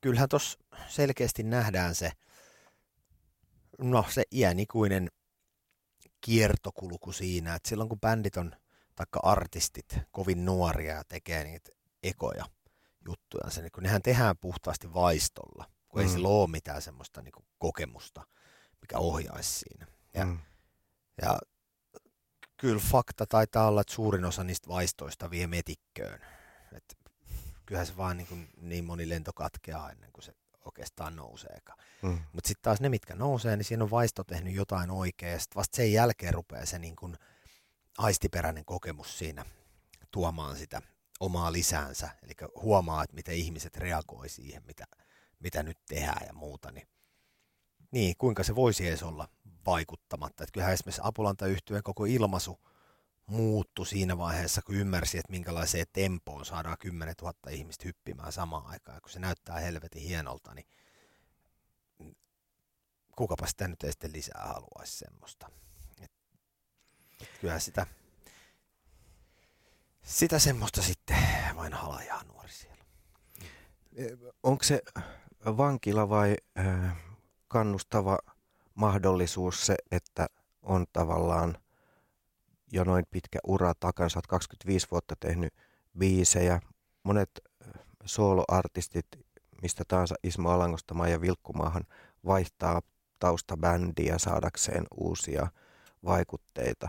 Kyllähän 0.01 0.29
tuossa 0.29 0.59
selkeästi 0.89 1.43
nähdään 1.43 1.95
se, 1.95 2.13
no 3.79 4.05
se 4.09 4.23
iänikuinen 4.33 5.09
kiertokulku 6.21 7.13
siinä, 7.13 7.55
että 7.55 7.69
silloin 7.69 7.89
kun 7.89 8.01
bändit 8.01 8.37
on, 8.37 8.53
taikka 8.95 9.21
artistit, 9.23 9.99
kovin 10.11 10.45
nuoria 10.45 10.95
ja 10.95 11.05
tekee 11.05 11.45
niitä 11.45 11.71
ekoja 12.03 12.45
juttuja, 13.07 13.51
se, 13.51 13.63
niin 13.63 13.73
kun 13.73 13.83
nehän 13.83 14.03
tehdään 14.03 14.37
puhtaasti 14.41 14.95
vaistolla, 14.95 15.65
kun 15.89 16.01
mm. 16.01 16.07
ei 16.07 16.13
sillä 16.13 16.29
ole 16.29 16.51
mitään 16.51 16.83
semmoista 16.83 17.23
niin 17.23 17.33
kuin 17.33 17.47
kokemusta, 17.59 18.27
mikä 18.81 18.99
ohjaisi 18.99 19.59
siinä. 19.59 19.87
Ja, 20.15 20.25
mm. 20.25 20.39
ja 21.23 21.39
kyllä 22.57 22.81
fakta 22.81 23.27
taitaa 23.27 23.69
olla, 23.69 23.81
että 23.81 23.95
suurin 23.95 24.25
osa 24.25 24.45
niistä 24.45 24.69
vaistoista 24.69 25.31
vie 25.31 25.47
metikköön. 25.47 26.21
Et 26.73 26.99
kyllähän 27.67 27.87
se 27.87 27.97
vaan 27.97 28.17
niin, 28.17 28.27
kuin 28.27 28.49
niin 28.57 28.85
moni 28.85 29.09
lento 29.09 29.33
katkeaa 29.33 29.91
ennen 29.91 30.13
kuin 30.13 30.25
se 30.25 30.35
oikeastaan 30.65 31.17
nouseekaan. 31.17 31.79
Mm. 32.03 32.21
Mutta 32.33 32.49
sitten 32.49 32.63
taas 32.63 32.81
ne, 32.81 32.89
mitkä 32.89 33.15
nousee, 33.15 33.57
niin 33.57 33.65
siinä 33.65 33.85
on 33.85 33.91
vaisto 33.91 34.25
tehnyt 34.25 34.55
jotain 34.55 34.91
oikein, 34.91 35.33
ja 35.33 35.39
sitten 35.39 35.57
vasta 35.57 35.77
sen 35.77 35.93
jälkeen 35.93 36.35
rupeaa 36.35 36.67
se 36.67 36.79
niin 36.79 36.97
kuin 36.97 37.17
aistiperäinen 37.99 38.65
kokemus 38.65 39.19
siinä 39.19 39.45
tuomaan 40.11 40.57
sitä 40.57 40.83
omaa 41.23 41.53
lisäänsä, 41.53 42.11
eli 42.23 42.33
huomaa, 42.63 43.03
että 43.03 43.15
miten 43.15 43.35
ihmiset 43.35 43.77
reagoi 43.77 44.29
siihen, 44.29 44.63
mitä, 44.67 44.85
mitä 45.39 45.63
nyt 45.63 45.79
tehdään 45.89 46.27
ja 46.27 46.33
muuta, 46.33 46.73
niin, 46.73 46.89
niin 47.91 48.15
kuinka 48.19 48.43
se 48.43 48.55
voisi 48.55 48.89
edes 48.89 49.03
olla 49.03 49.29
vaikuttamatta. 49.67 50.45
Että 50.45 50.53
kyllähän 50.53 50.75
esimerkiksi 50.75 51.01
apulanta 51.05 51.45
koko 51.83 52.05
ilmaisu 52.05 52.61
muuttui 53.27 53.87
siinä 53.87 54.19
vaiheessa, 54.19 54.63
kun 54.63 54.75
ymmärsi, 54.75 55.19
että 55.19 55.31
minkälaiseen 55.33 55.87
tempoon 55.93 56.45
saadaan 56.45 56.77
10 56.79 57.15
000 57.23 57.35
ihmistä 57.51 57.85
hyppimään 57.85 58.33
samaan 58.33 58.67
aikaan. 58.67 59.01
kun 59.03 59.11
se 59.11 59.19
näyttää 59.19 59.59
helvetin 59.59 60.03
hienolta, 60.03 60.55
niin 60.55 60.67
kukapa 63.17 63.47
sitä 63.47 63.69
nyt 63.69 63.83
ei 63.83 63.93
sitten 63.93 64.13
lisää 64.13 64.47
haluaisi 64.47 64.99
semmoista. 64.99 65.51
Et 66.03 66.11
kyllähän 67.41 67.61
sitä, 67.61 67.87
sitä 70.03 70.39
semmoista 70.39 70.83
sitten 70.83 71.17
vain 71.57 71.73
halajaa 71.73 72.25
nuori 72.25 72.51
siellä. 72.51 72.85
Onko 74.43 74.65
se 74.65 74.83
vankila 75.45 76.09
vai 76.09 76.37
kannustava 77.49 78.19
mahdollisuus 78.75 79.67
se, 79.67 79.75
että 79.91 80.27
on 80.63 80.87
tavallaan 80.93 81.57
jo 82.73 82.85
noin 82.85 83.05
pitkä 83.11 83.39
ura 83.47 83.73
takana. 83.81 84.09
Sä 84.09 84.19
oot 84.19 84.27
25 84.27 84.87
vuotta 84.91 85.15
tehnyt 85.21 85.55
biisejä. 85.99 86.61
Monet 87.03 87.31
soloartistit, 88.05 89.07
mistä 89.63 89.85
tahansa 89.89 90.15
Ismo 90.23 90.51
Alangosta 90.51 90.95
Maija 90.95 91.21
Vilkkumaahan, 91.21 91.85
vaihtaa 92.27 92.83
taustabändiä 93.19 94.19
saadakseen 94.19 94.85
uusia 94.97 95.47
vaikutteita. 96.05 96.89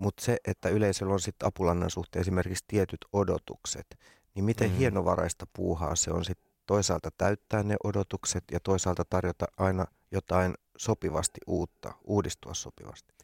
Mutta 0.00 0.24
se, 0.24 0.36
että 0.44 0.68
yleisöllä 0.68 1.12
on 1.12 1.20
sitten 1.20 1.48
Apulannan 1.48 1.90
suhteen 1.90 2.20
esimerkiksi 2.20 2.64
tietyt 2.68 3.04
odotukset, 3.12 3.98
niin 4.34 4.44
miten 4.44 4.70
mm. 4.70 4.76
hienovaraista 4.76 5.46
puuhaa 5.52 5.96
se 5.96 6.10
on 6.10 6.24
sitten 6.24 6.52
toisaalta 6.66 7.10
täyttää 7.18 7.62
ne 7.62 7.76
odotukset 7.84 8.44
ja 8.52 8.60
toisaalta 8.60 9.04
tarjota 9.04 9.46
aina 9.56 9.86
jotain 10.10 10.54
sopivasti 10.76 11.40
uutta, 11.46 11.94
uudistua 12.04 12.54
sopivasti. 12.54 13.14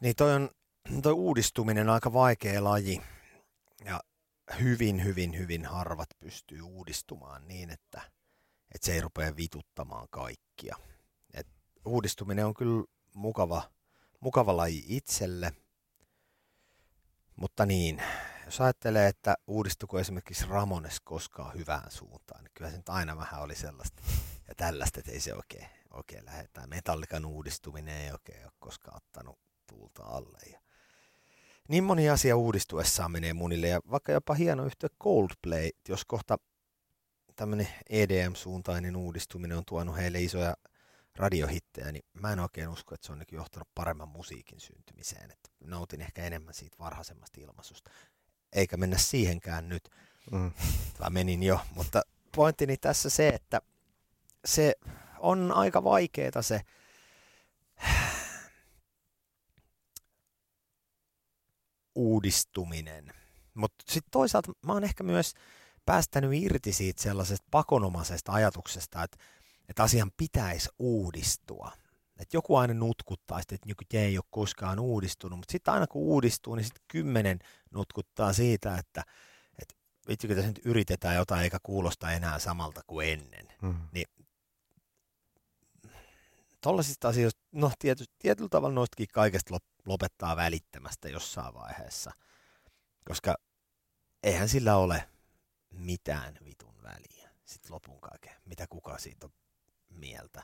Niin 0.00 0.16
toi, 0.16 0.34
on, 0.34 0.50
toi 1.02 1.12
uudistuminen 1.12 1.88
on 1.88 1.94
aika 1.94 2.12
vaikea 2.12 2.64
laji 2.64 3.02
ja 3.84 4.00
hyvin, 4.60 5.04
hyvin, 5.04 5.38
hyvin 5.38 5.64
harvat 5.64 6.08
pystyy 6.20 6.60
uudistumaan 6.60 7.48
niin, 7.48 7.70
että, 7.70 8.00
että 8.74 8.86
se 8.86 8.92
ei 8.92 9.00
rupea 9.00 9.36
vituttamaan 9.36 10.06
kaikkia. 10.10 10.76
Et 11.34 11.46
uudistuminen 11.84 12.46
on 12.46 12.54
kyllä 12.54 12.84
mukava, 13.14 13.62
mukava 14.20 14.56
laji 14.56 14.84
itselle, 14.86 15.52
mutta 17.36 17.66
niin, 17.66 18.02
jos 18.44 18.60
ajattelee, 18.60 19.08
että 19.08 19.34
uudistuko 19.46 19.98
esimerkiksi 19.98 20.46
Ramones 20.48 21.00
koskaan 21.00 21.54
hyvään 21.54 21.90
suuntaan, 21.90 22.44
niin 22.44 22.50
kyllä 22.54 22.70
se 22.70 22.76
nyt 22.76 22.88
aina 22.88 23.16
vähän 23.16 23.42
oli 23.42 23.54
sellaista 23.54 24.02
ja 24.48 24.54
tällaista, 24.56 25.00
että 25.00 25.12
ei 25.12 25.20
se 25.20 25.34
oikein, 25.34 25.66
oikein 25.90 26.24
lähde. 26.24 26.48
Metallikan 26.66 27.24
uudistuminen 27.24 27.96
ei 27.96 28.12
oikein 28.12 28.44
ole 28.44 28.52
koskaan 28.58 28.96
ottanut 28.96 29.38
tuulta 29.66 30.02
alle. 30.02 30.38
Ja 30.52 30.60
niin 31.68 31.84
moni 31.84 32.10
asia 32.10 32.36
uudistuessaan 32.36 33.10
menee 33.12 33.32
munille 33.32 33.68
ja 33.68 33.80
vaikka 33.90 34.12
jopa 34.12 34.34
hieno 34.34 34.64
yhtiö 34.64 34.88
Coldplay, 35.02 35.70
jos 35.88 36.04
kohta 36.04 36.36
tämmöinen 37.36 37.68
EDM-suuntainen 37.90 38.96
uudistuminen 38.96 39.58
on 39.58 39.64
tuonut 39.66 39.96
heille 39.96 40.22
isoja 40.22 40.56
radiohittejä, 41.16 41.92
niin 41.92 42.04
mä 42.12 42.32
en 42.32 42.40
oikein 42.40 42.68
usko, 42.68 42.94
että 42.94 43.06
se 43.06 43.12
on 43.12 43.22
johtanut 43.32 43.68
paremman 43.74 44.08
musiikin 44.08 44.60
syntymiseen. 44.60 45.30
Että 45.30 45.50
nautin 45.64 46.00
ehkä 46.00 46.24
enemmän 46.24 46.54
siitä 46.54 46.76
varhaisemmasta 46.78 47.40
ilmaisusta. 47.40 47.90
Eikä 48.52 48.76
mennä 48.76 48.98
siihenkään 48.98 49.68
nyt, 49.68 49.88
mm. 50.30 50.52
tai 50.98 51.10
menin 51.10 51.42
jo, 51.42 51.60
mutta 51.74 52.02
pointtini 52.36 52.76
tässä 52.76 53.10
se, 53.10 53.28
että 53.28 53.60
se 54.44 54.74
on 55.18 55.52
aika 55.52 55.84
vaikeeta 55.84 56.42
se 56.42 56.60
uudistuminen. 61.94 63.12
Mutta 63.54 63.84
sitten 63.88 64.10
toisaalta 64.10 64.52
mä 64.66 64.72
oon 64.72 64.84
ehkä 64.84 65.04
myös 65.04 65.34
päästänyt 65.86 66.30
irti 66.34 66.72
siitä 66.72 67.02
sellaisesta 67.02 67.46
pakonomaisesta 67.50 68.32
ajatuksesta, 68.32 69.02
että, 69.02 69.16
että 69.68 69.82
asian 69.82 70.10
pitäisi 70.16 70.68
uudistua. 70.78 71.72
Että 72.20 72.36
joku 72.36 72.56
aina 72.56 72.74
nutkuttaa 72.74 73.38
sitten, 73.38 73.54
että 73.56 73.68
joku 73.68 73.84
ei 73.92 74.18
ole 74.18 74.24
koskaan 74.30 74.78
uudistunut, 74.78 75.38
mutta 75.38 75.52
sitten 75.52 75.74
aina 75.74 75.86
kun 75.86 76.02
uudistuu, 76.02 76.54
niin 76.54 76.64
sitten 76.64 76.84
kymmenen 76.88 77.38
nutkuttaa 77.70 78.32
siitä, 78.32 78.78
että, 78.78 79.04
että 79.62 79.74
vitsikö 80.08 80.34
tässä 80.34 80.48
nyt 80.48 80.60
yritetään 80.64 81.16
jotain 81.16 81.42
eikä 81.42 81.58
kuulosta 81.62 82.12
enää 82.12 82.38
samalta 82.38 82.80
kuin 82.86 83.08
ennen. 83.08 83.48
Mm. 83.62 83.88
Niin 83.92 84.06
tollaisista 86.60 87.08
asioista, 87.08 87.40
no 87.52 87.72
tiety, 87.78 88.04
tietyllä 88.18 88.48
tavalla 88.48 88.74
noistakin 88.74 89.08
kaikesta 89.12 89.58
lopettaa 89.86 90.36
välittämästä 90.36 91.08
jossain 91.08 91.54
vaiheessa, 91.54 92.12
koska 93.04 93.34
eihän 94.22 94.48
sillä 94.48 94.76
ole 94.76 95.08
mitään 95.70 96.38
vitun 96.44 96.82
väliä 96.82 97.30
sitten 97.44 97.72
lopun 97.72 98.00
kaiken, 98.00 98.32
mitä 98.44 98.66
kuka 98.70 98.98
siitä 98.98 99.26
on 99.26 99.32
mieltä. 99.94 100.42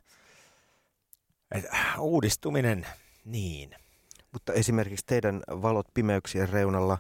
Et, 1.54 1.64
uudistuminen, 1.98 2.86
niin. 3.24 3.76
Mutta 4.32 4.52
esimerkiksi 4.52 5.06
teidän 5.06 5.42
Valot 5.48 5.86
pimeyksien 5.94 6.48
reunalla 6.48 6.98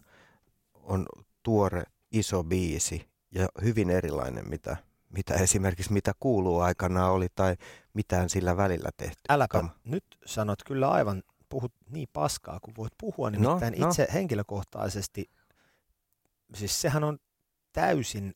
on 0.74 1.06
tuore 1.42 1.82
iso 2.10 2.44
biisi 2.44 3.08
ja 3.30 3.48
hyvin 3.62 3.90
erilainen, 3.90 4.48
mitä 4.48 4.76
mitä 5.10 5.34
esimerkiksi 5.34 5.92
mitä 5.92 6.12
kuuluu 6.20 6.60
aikana 6.60 7.10
oli 7.10 7.26
tai 7.34 7.56
mitään 7.94 8.28
sillä 8.28 8.56
välillä 8.56 8.90
tehty. 8.96 9.20
Äläpä 9.28 9.52
Kam. 9.52 9.70
nyt 9.84 10.04
sanot 10.26 10.58
kyllä 10.66 10.90
aivan, 10.90 11.22
puhut 11.48 11.72
niin 11.90 12.08
paskaa 12.12 12.60
kuin 12.60 12.74
voit 12.76 12.92
puhua, 13.00 13.30
nimittäin 13.30 13.74
no, 13.78 13.86
no. 13.86 13.88
itse 13.88 14.08
henkilökohtaisesti, 14.12 15.30
siis 16.54 16.80
sehän 16.80 17.04
on 17.04 17.18
täysin 17.72 18.32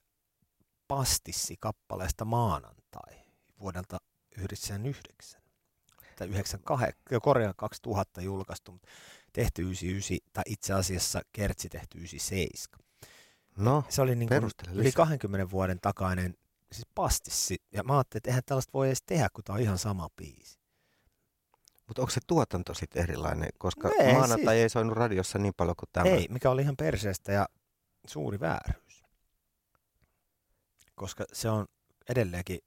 pastissi 0.89 1.57
kappaleesta 1.61 2.25
maanantai 2.25 2.84
vuodelta 3.65 3.99
1999 4.35 5.43
tai 6.17 6.29
98, 6.29 7.01
Korea 7.23 7.55
2000 7.57 8.21
julkaistu, 8.23 8.73
mutta 8.73 8.89
tehty 9.33 9.63
99, 9.63 10.31
tai 10.33 10.45
itse 10.47 10.73
asiassa 10.73 11.21
Kertsi 11.33 11.69
tehty 11.69 11.99
97. 11.99 12.87
No, 13.57 13.85
se 13.89 14.03
oli 14.03 14.15
niin 14.15 14.29
kuin 14.29 14.51
yli 14.73 14.93
20 14.93 15.51
vuoden 15.51 15.81
takainen 15.81 16.35
siis 16.73 16.87
pastissi. 16.95 17.57
Ja 17.73 17.83
mä 17.83 17.97
ajattelin, 17.97 18.21
että 18.21 18.31
eihän 18.31 18.43
tällaista 18.47 18.71
voi 18.75 18.87
edes 18.87 19.03
tehdä, 19.07 19.29
kun 19.33 19.45
tämä 19.45 19.55
on 19.55 19.63
ihan 19.63 19.79
sama 19.79 20.09
biisi. 20.17 20.59
Mutta 21.87 22.03
onko 22.03 22.11
se 22.11 22.21
tuotanto 22.27 22.75
sitten 22.75 23.03
erilainen? 23.03 23.49
Koska 23.59 23.91
Ei, 23.99 24.13
maanantai 24.13 24.55
siis- 24.55 24.63
ei 24.63 24.69
soinut 24.69 24.97
radiossa 24.97 25.39
niin 25.39 25.55
paljon 25.57 25.77
kuin 25.77 25.89
tämä. 25.93 26.07
Ei, 26.07 26.27
mikä 26.31 26.51
oli 26.51 26.63
ihan 26.63 26.77
perseestä 26.77 27.33
ja 27.33 27.49
suuri 28.07 28.41
vääryys. 28.41 29.05
Koska 30.95 31.25
se 31.33 31.51
on 31.51 31.67
edelleenkin, 32.09 32.59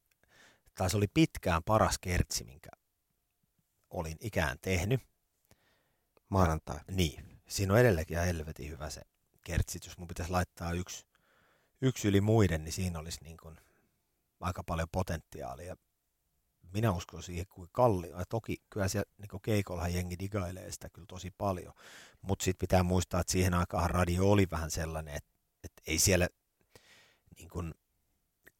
tai 0.77 0.89
se 0.89 0.97
oli 0.97 1.07
pitkään 1.07 1.63
paras 1.63 1.99
kertsi, 1.99 2.43
minkä 2.43 2.69
olin 3.89 4.17
ikään 4.19 4.57
tehnyt. 4.61 5.01
Maanantai. 6.29 6.79
Niin, 6.91 7.41
siinä 7.47 7.73
on 7.73 7.79
edelleenkin 7.79 8.15
ihan 8.15 8.25
helvetin 8.25 8.69
hyvä 8.69 8.89
se 8.89 9.01
kertsit. 9.43 9.85
Jos 9.85 9.97
mun 9.97 10.07
pitäisi 10.07 10.31
laittaa 10.31 10.71
yksi, 10.71 11.05
yksi 11.81 12.07
yli 12.07 12.21
muiden, 12.21 12.63
niin 12.63 12.73
siinä 12.73 12.99
olisi 12.99 13.23
niin 13.23 13.37
kuin 13.37 13.57
aika 14.39 14.63
paljon 14.63 14.87
potentiaalia. 14.91 15.75
Minä 16.73 16.91
uskon 16.91 17.23
siihen, 17.23 17.47
kuin 17.47 17.69
kalli. 17.71 18.09
Ja 18.09 18.25
toki 18.29 18.57
kyllä 18.69 18.87
siellä 18.87 19.11
niin 19.17 19.41
keikollahan 19.41 19.93
jengi 19.93 20.19
digailee 20.19 20.71
sitä 20.71 20.89
kyllä 20.89 21.05
tosi 21.07 21.31
paljon. 21.37 21.73
Mutta 22.21 22.45
sitten 22.45 22.67
pitää 22.67 22.83
muistaa, 22.83 23.21
että 23.21 23.31
siihen 23.31 23.53
aikaan 23.53 23.89
radio 23.89 24.31
oli 24.31 24.47
vähän 24.51 24.71
sellainen, 24.71 25.15
että, 25.15 25.29
että 25.63 25.81
ei 25.87 25.99
siellä 25.99 26.29
niin 27.37 27.49
kuin 27.49 27.73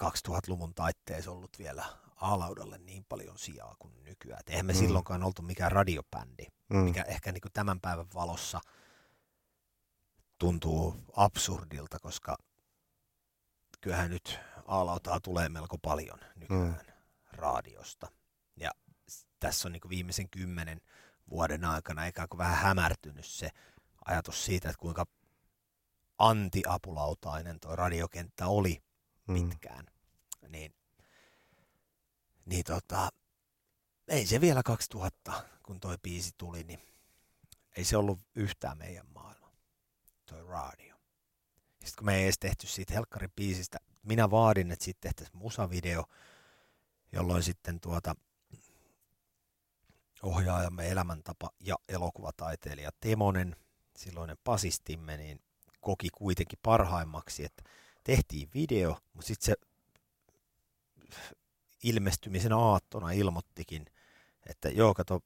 2000-luvun 0.04 0.74
taitteessa 0.76 1.32
ollut 1.32 1.60
vielä 1.60 1.86
A-laudalle 2.18 2.78
niin 2.78 3.06
paljon 3.10 3.38
sijaa 3.38 3.76
kuin 3.80 4.04
nykyään. 4.04 4.40
Et 4.40 4.50
eihän 4.50 4.66
me 4.66 4.74
Mm. 4.74 4.80
mm. 4.80 4.86
silloinkaan 4.86 5.24
oltu 5.24 5.42
mikään 5.42 5.72
radiobändi 5.72 6.46
Mm. 6.70 6.78
mikä 6.78 7.02
ehkä 7.04 7.32
niin 7.32 7.42
kuin 7.42 7.54
tämän 7.54 7.80
päivän 7.82 8.08
valossa 8.14 8.62
tuntuu 10.38 10.96
absurdilta, 11.16 12.00
koska 12.00 12.38
kyllähän 13.82 14.10
nyt 14.12 14.40
A-lautaa 14.66 15.20
tulee 15.20 15.50
melko 15.50 15.78
paljon 15.78 16.20
nykyään 16.36 16.68
mm. 16.68 16.94
raadiosta. 17.32 18.12
Ja 18.56 18.72
tässä 19.40 19.68
on 19.68 19.72
niin 19.72 19.82
kuin 19.82 19.90
viimeisen 19.90 20.30
kymmenen 20.30 20.82
vuoden 21.30 21.66
aikana 21.66 22.06
ikään 22.06 22.30
kuin 22.30 22.38
vähän 22.38 22.56
hämärtynyt 22.58 23.26
se 23.26 23.50
ajatus 24.06 24.46
siitä, 24.46 24.70
että 24.70 24.80
kuinka 24.82 25.06
antiapulautainen 26.18 27.60
tuo 27.60 27.76
radiokenttä 27.76 28.48
oli 28.48 28.84
Mm. 29.28 29.34
pitkään. 29.50 29.86
Niin, 30.50 30.74
niin 32.48 32.64
tota, 32.64 33.10
ei 34.08 34.28
se 34.28 34.42
vielä 34.42 34.64
2000, 34.64 35.44
kun 35.64 35.80
toi 35.80 35.98
biisi 36.04 36.32
tuli, 36.38 36.64
niin 36.64 36.80
ei 37.78 37.84
se 37.84 37.98
ollut 37.98 38.20
yhtään 38.36 38.78
meidän 38.78 39.08
maailma, 39.08 39.52
toi 40.26 40.44
radio. 40.44 40.96
Sitten 41.72 41.98
kun 41.98 42.06
me 42.06 42.16
ei 42.16 42.24
edes 42.24 42.40
tehty 42.40 42.68
siitä 42.68 42.94
Helkkarin 42.94 43.32
biisistä, 43.36 43.78
minä 44.04 44.32
vaadin, 44.32 44.72
että 44.72 44.86
sitten 44.86 45.10
tehtäisiin 45.10 45.38
musavideo, 45.38 46.06
jolloin 47.12 47.44
sitten 47.44 47.80
tuota 47.80 48.16
ohjaajamme 50.24 50.90
elämäntapa 50.90 51.50
ja 51.60 51.76
elokuvataiteilija 51.90 52.92
Temonen, 53.00 53.56
silloinen 53.98 54.38
pasistimme, 54.44 55.18
niin 55.18 55.42
koki 55.82 56.10
kuitenkin 56.10 56.60
parhaimmaksi, 56.64 57.46
että 57.46 57.64
tehtiin 58.04 58.50
video, 58.54 58.98
mutta 59.14 59.28
sitten 59.28 59.46
se 59.46 59.56
ilmestymisen 61.84 62.54
aattona 62.54 63.12
ilmoittikin, 63.12 63.86
että 64.50 64.70
joo, 64.70 64.94
kato, 64.94 65.20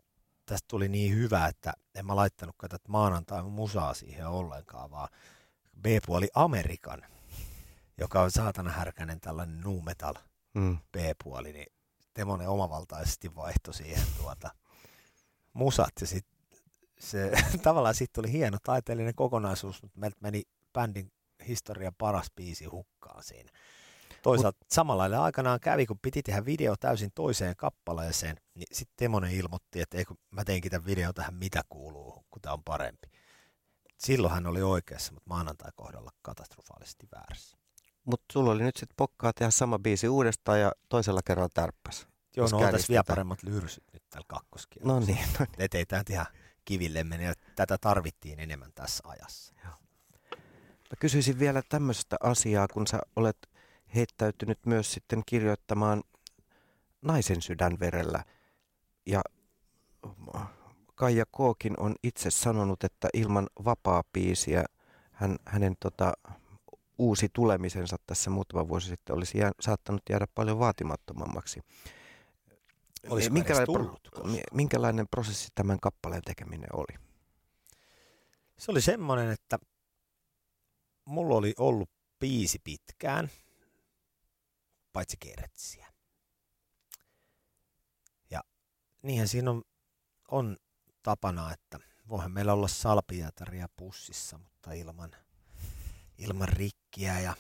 tästä 0.45 0.65
tuli 0.67 0.89
niin 0.89 1.15
hyvä, 1.15 1.47
että 1.47 1.73
en 1.95 2.05
mä 2.05 2.15
laittanut 2.15 2.55
että 2.63 2.79
maanantai 2.87 3.43
musaa 3.43 3.93
siihen 3.93 4.27
ollenkaan, 4.27 4.91
vaan 4.91 5.09
B-puoli 5.81 6.27
Amerikan, 6.33 7.01
joka 7.97 8.21
on 8.21 8.31
saatana 8.31 8.71
härkänen 8.71 9.21
tällainen 9.21 9.61
nu 9.61 9.81
metal 9.81 10.13
Mm. 10.53 10.77
B-puoli, 10.91 11.53
niin 11.53 11.67
Temonen 12.13 12.49
omavaltaisesti 12.49 13.35
vaihtoi 13.35 13.73
siihen 13.73 14.03
tuota 14.17 14.49
musat 15.53 15.93
ja 16.01 16.07
sitten 16.07 16.35
se 16.99 17.31
tavallaan 17.63 17.95
siitä 17.95 18.13
tuli 18.13 18.31
hieno 18.31 18.57
taiteellinen 18.63 19.15
kokonaisuus, 19.15 19.81
mutta 19.81 19.99
meiltä 19.99 20.17
meni 20.21 20.43
bändin 20.73 21.11
historian 21.47 21.95
paras 21.97 22.31
biisi 22.35 22.65
hukkaan 22.65 23.23
siinä. 23.23 23.51
Toisaalta 24.21 24.57
Mut, 24.62 24.71
samalla 24.71 25.23
aikanaan 25.23 25.60
kävi, 25.60 25.86
kun 25.86 25.99
piti 26.01 26.23
tehdä 26.23 26.45
video 26.45 26.75
täysin 26.79 27.12
toiseen 27.15 27.55
kappaleeseen, 27.55 28.38
niin 28.55 28.67
sitten 28.71 28.93
Temonen 28.97 29.31
ilmoitti, 29.31 29.81
että 29.81 29.97
ei 29.97 30.05
kun 30.05 30.17
mä 30.31 30.43
teinkin 30.45 30.71
tämän 30.71 30.86
video 30.86 31.13
tähän 31.13 31.34
mitä 31.34 31.62
kuuluu, 31.69 32.25
kun 32.29 32.41
tämä 32.41 32.53
on 32.53 32.63
parempi. 32.63 33.07
Silloin 33.97 34.34
hän 34.34 34.47
oli 34.47 34.62
oikeassa, 34.62 35.13
mutta 35.13 35.29
maanantai 35.29 35.71
kohdalla 35.75 36.12
katastrofaalisesti 36.21 37.07
väärässä. 37.15 37.57
Mutta 38.05 38.25
sulla 38.34 38.51
oli 38.51 38.63
nyt 38.63 38.75
sitten 38.75 38.95
pokkaa 38.97 39.34
tehdä 39.34 39.51
sama 39.51 39.79
biisi 39.79 40.07
uudestaan 40.07 40.60
ja 40.60 40.71
toisella 40.89 41.21
kerralla 41.25 41.49
tärppäs. 41.53 42.07
Joo, 42.36 42.47
no 42.51 42.57
on 42.57 42.71
tässä 42.71 42.89
vielä 42.89 43.03
paremmat 43.07 43.43
lyrsyt 43.43 43.84
nyt 43.93 44.03
tällä 44.10 44.25
kakkoskierroksella. 44.27 44.99
No 44.99 45.05
niin, 45.05 45.27
no 45.39 45.45
Et 45.57 45.75
ei 45.75 45.86
tämä 45.86 46.03
ihan 46.10 46.25
kiville 46.65 47.03
mene, 47.03 47.34
tätä 47.55 47.77
tarvittiin 47.77 48.39
enemmän 48.39 48.71
tässä 48.75 49.03
ajassa. 49.07 49.53
Mä 50.91 50.95
kysyisin 50.99 51.39
vielä 51.39 51.62
tämmöistä 51.69 52.15
asiaa, 52.19 52.67
kun 52.67 52.88
sä 52.88 52.99
olet 53.15 53.38
heittäytynyt 53.95 54.60
myös 54.65 54.91
sitten 54.91 55.23
kirjoittamaan 55.25 56.04
naisen 57.01 57.41
sydänverellä. 57.41 58.23
Ja 59.06 59.21
Kaija 60.95 61.25
Kookin 61.32 61.80
on 61.80 61.95
itse 62.04 62.32
sanonut, 62.32 62.84
että 62.84 63.10
ilman 63.13 63.47
vapaa-piisiä 63.65 64.65
hän, 65.12 65.38
hänen 65.45 65.75
tota, 65.80 66.13
uusi 66.97 67.30
tulemisensa 67.34 67.95
tässä 68.08 68.30
muutama 68.30 68.67
vuosi 68.67 68.88
sitten 68.88 69.15
olisi 69.15 69.38
jää, 69.38 69.51
saattanut 69.60 70.01
jäädä 70.10 70.27
paljon 70.36 70.60
vaatimattomammaksi. 70.60 71.62
Olisiko 73.10 73.34
minkälainen, 73.34 73.65
tullut 73.65 74.10
mi- 74.23 74.43
minkälainen 74.54 75.08
prosessi 75.08 75.47
tämän 75.56 75.80
kappaleen 75.80 76.21
tekeminen 76.25 76.69
oli? 76.73 76.97
Se 78.58 78.71
oli 78.71 78.82
semmoinen, 78.82 79.32
että 79.32 79.60
mulla 81.06 81.36
oli 81.36 81.54
ollut 81.60 81.89
biisi 82.19 82.60
pitkään, 82.63 83.30
paitsi 84.93 85.17
kertsiä. 85.19 85.93
Ja 88.30 88.43
niinhän 89.01 89.27
siinä 89.27 89.51
on, 89.51 89.63
on 90.27 90.58
tapana, 91.04 91.54
että 91.54 91.80
voihan 92.10 92.32
meillä 92.32 92.54
olla 92.54 92.67
salpiätäriä 92.67 93.69
pussissa, 93.75 94.38
mutta 94.38 94.73
ilman, 94.73 95.12
ilman 96.17 96.47
rikkiä 96.47 97.19
ja 97.19 97.36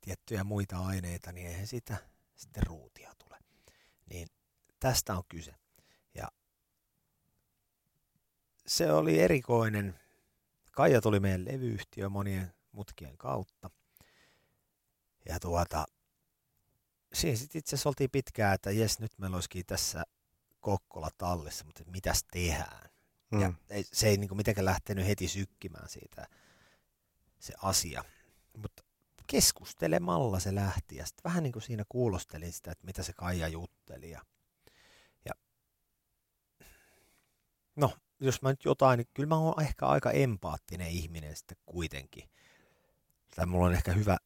tiettyjä 0.00 0.44
muita 0.44 0.78
aineita, 0.78 1.32
niin 1.32 1.46
eihän 1.46 1.66
sitä 1.66 1.96
sitten 2.34 2.66
ruutia 2.66 3.12
tule. 3.24 3.38
Niin 4.10 4.28
tästä 4.80 5.16
on 5.16 5.22
kyse. 5.28 5.54
Ja 6.14 6.28
se 8.66 8.92
oli 8.92 9.18
erikoinen. 9.18 10.00
Kaija 10.70 11.00
tuli 11.00 11.20
meidän 11.20 11.44
levyyhtiö 11.44 12.08
monien 12.08 12.54
mutkien 12.72 13.18
kautta. 13.18 13.70
Ja 15.28 15.40
tuota, 15.40 15.86
siinä 17.16 17.36
sitten 17.36 17.58
itse 17.58 17.76
asiassa 17.76 17.88
oltiin 17.88 18.10
pitkään, 18.10 18.54
että 18.54 18.70
jes, 18.70 19.00
nyt 19.00 19.18
meillä 19.18 19.34
olisikin 19.34 19.66
tässä 19.66 20.04
Kokkola 20.60 21.08
tallissa, 21.18 21.64
mutta 21.64 21.84
mitäs 21.90 22.24
tehdään? 22.30 22.90
Mm. 23.30 23.40
Ja 23.40 23.52
ei, 23.70 23.84
se 23.92 24.08
ei 24.08 24.16
niinku 24.16 24.34
mitenkään 24.34 24.64
lähtenyt 24.64 25.06
heti 25.06 25.28
sykkimään 25.28 25.88
siitä 25.88 26.26
se 27.38 27.54
asia. 27.62 28.04
Mutta 28.56 28.82
keskustelemalla 29.26 30.40
se 30.40 30.54
lähti 30.54 30.96
ja 30.96 31.06
sitten 31.06 31.24
vähän 31.24 31.42
niin 31.42 31.52
kuin 31.52 31.62
siinä 31.62 31.84
kuulostelin 31.88 32.52
sitä, 32.52 32.70
että 32.70 32.86
mitä 32.86 33.02
se 33.02 33.12
Kaija 33.12 33.48
jutteli. 33.48 34.10
Ja, 34.10 34.22
ja 35.24 35.32
no, 37.76 37.92
jos 38.20 38.42
mä 38.42 38.50
nyt 38.50 38.64
jotain, 38.64 38.98
niin 38.98 39.08
kyllä 39.14 39.28
mä 39.28 39.36
oon 39.36 39.62
ehkä 39.62 39.86
aika 39.86 40.10
empaattinen 40.10 40.88
ihminen 40.88 41.36
sitten 41.36 41.58
kuitenkin. 41.66 42.30
Tai 43.36 43.46
mulla 43.46 43.66
on 43.66 43.74
ehkä 43.74 43.92
hyvä 43.92 44.16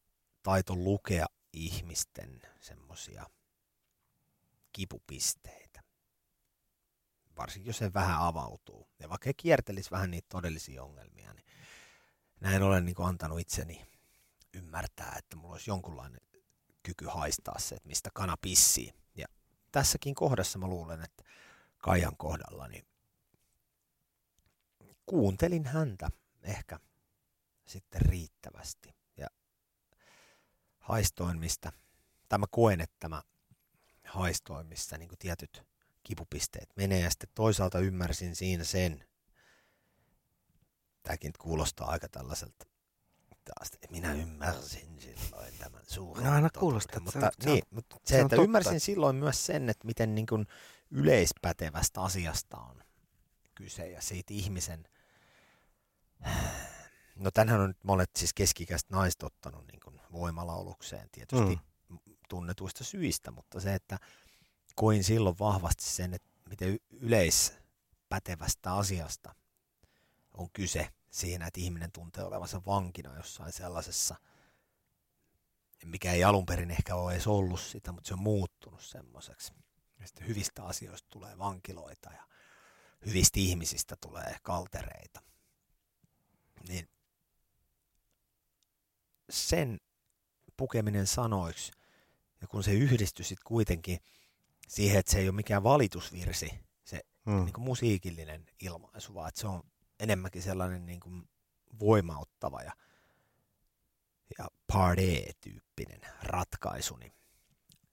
taito 0.42 0.76
lukea 0.76 1.26
ihmisten 1.52 2.42
semmosia 2.60 3.26
kipupisteitä. 4.72 5.82
Varsinkin 7.36 7.68
jos 7.68 7.78
se 7.78 7.92
vähän 7.92 8.18
avautuu. 8.20 8.88
Ja 8.98 9.08
vaikka 9.08 9.28
he 9.28 9.32
kiertelis 9.32 9.90
vähän 9.90 10.10
niitä 10.10 10.26
todellisia 10.28 10.82
ongelmia, 10.82 11.34
niin 11.34 11.46
näin 12.40 12.62
olen 12.62 12.84
niin 12.84 12.96
antanut 12.98 13.40
itseni 13.40 13.86
ymmärtää, 14.54 15.14
että 15.18 15.36
mulla 15.36 15.54
olisi 15.54 15.70
jonkunlainen 15.70 16.20
kyky 16.82 17.06
haistaa 17.06 17.58
se, 17.58 17.74
että 17.74 17.88
mistä 17.88 18.10
kana 18.14 18.36
pissii. 18.40 18.94
Ja 19.14 19.26
tässäkin 19.72 20.14
kohdassa 20.14 20.58
mä 20.58 20.66
luulen, 20.66 21.02
että 21.02 21.24
Kaijan 21.78 22.16
kohdalla 22.16 22.68
niin 22.68 22.86
kuuntelin 25.06 25.64
häntä 25.64 26.08
ehkä 26.42 26.78
sitten 27.66 28.00
riittävästi 28.02 28.99
mistä, 31.38 31.72
tai 32.28 32.38
mä 32.38 32.46
koen, 32.50 32.80
että 32.80 33.08
mä 33.08 33.22
haistoin 34.04 34.66
missä 34.66 34.98
niin 34.98 35.10
tietyt 35.18 35.62
kipupisteet 36.02 36.68
menee 36.76 37.00
ja 37.00 37.10
sitten 37.10 37.28
toisaalta 37.34 37.78
ymmärsin 37.78 38.36
siinä 38.36 38.64
sen, 38.64 39.04
tämäkin 41.02 41.32
kuulostaa 41.38 41.90
aika 41.90 42.08
tällaiselta 42.08 42.66
puhtaasti. 43.28 43.78
Minä 43.90 44.12
ymmärsin 44.14 45.00
silloin 45.00 45.54
tämän 45.58 45.82
suuren 45.88 46.24
No 46.24 46.32
aina 46.32 46.50
kuulostaa, 46.58 46.96
että 46.96 47.00
mutta, 47.18 47.30
se 47.40 47.48
on- 47.50 47.54
niin, 47.54 47.64
mutta 47.70 47.96
se, 47.96 48.00
se 48.10 48.20
että 48.20 48.28
totta. 48.28 48.42
ymmärsin 48.42 48.80
silloin 48.80 49.16
myös 49.16 49.46
sen, 49.46 49.68
että 49.70 49.86
miten 49.86 50.14
niin 50.14 50.26
kuin 50.26 50.46
yleispätevästä 50.90 52.00
asiasta 52.02 52.56
on 52.56 52.82
kyse 53.54 53.88
ja 53.90 54.00
siitä 54.02 54.34
ihmisen 54.34 54.88
No 57.16 57.30
tänhän 57.30 57.60
on 57.60 57.68
nyt 57.68 57.84
monet 57.84 58.10
siis 58.18 58.34
keskikäistä 58.34 58.96
naiset 58.96 59.22
ottanut 59.22 59.66
niin 59.66 59.80
kuin 59.80 59.99
voimalaulukseen 60.12 61.08
tietysti 61.12 61.60
mm. 61.88 61.98
tunnetuista 62.28 62.84
syistä, 62.84 63.30
mutta 63.30 63.60
se, 63.60 63.74
että 63.74 63.98
koin 64.74 65.04
silloin 65.04 65.38
vahvasti 65.38 65.84
sen, 65.84 66.14
että 66.14 66.30
miten 66.50 66.78
yleispätevästä 66.90 68.74
asiasta 68.74 69.34
on 70.34 70.50
kyse 70.52 70.88
siinä, 71.10 71.46
että 71.46 71.60
ihminen 71.60 71.92
tuntee 71.92 72.24
olevansa 72.24 72.62
vankina 72.66 73.16
jossain 73.16 73.52
sellaisessa, 73.52 74.16
mikä 75.84 76.12
ei 76.12 76.24
alun 76.24 76.46
perin 76.46 76.70
ehkä 76.70 76.94
ole 76.94 77.12
edes 77.12 77.26
ollut 77.26 77.60
sitä, 77.60 77.92
mutta 77.92 78.08
se 78.08 78.14
on 78.14 78.22
muuttunut 78.22 78.82
semmoiseksi. 78.82 79.52
Ja 79.98 80.06
sitten 80.06 80.26
hyvistä 80.26 80.64
asioista 80.64 81.08
tulee 81.10 81.38
vankiloita 81.38 82.12
ja 82.12 82.26
hyvistä 83.06 83.40
ihmisistä 83.40 83.96
tulee 84.00 84.36
kaltereita. 84.42 85.22
Niin 86.68 86.88
sen 89.30 89.80
pukeminen 90.60 91.06
sanoiksi, 91.06 91.72
ja 92.40 92.46
kun 92.46 92.62
se 92.62 92.72
yhdistyi 92.72 93.24
sitten 93.24 93.44
kuitenkin 93.46 93.98
siihen, 94.68 94.98
että 94.98 95.12
se 95.12 95.18
ei 95.18 95.28
ole 95.28 95.36
mikään 95.36 95.62
valitusvirsi, 95.62 96.50
se 96.84 97.00
Mm. 97.26 97.44
niin 97.44 97.52
kuin 97.52 97.64
musiikillinen 97.64 98.46
ilmaisu, 98.60 99.14
vaan 99.14 99.28
että 99.28 99.40
se 99.40 99.46
on 99.46 99.62
enemmänkin 100.00 100.42
sellainen 100.42 100.86
niin 100.86 101.00
kuin 101.00 101.28
voimauttava 101.80 102.62
ja, 102.62 102.72
ja 104.38 104.48
party-tyyppinen 104.72 106.00
ratkaisu, 106.22 106.96
niin 106.96 107.12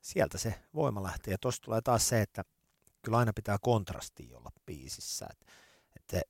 sieltä 0.01 0.37
se 0.37 0.63
voima 0.73 1.03
lähtee. 1.03 1.31
Ja 1.31 1.37
tuossa 1.41 1.61
tulee 1.61 1.81
taas 1.81 2.09
se, 2.09 2.21
että 2.21 2.43
kyllä 3.01 3.17
aina 3.17 3.33
pitää 3.33 3.57
kontrastia 3.61 4.37
olla 4.37 4.51
biisissä. 4.65 5.27
Että, 5.31 5.45
että 5.95 6.21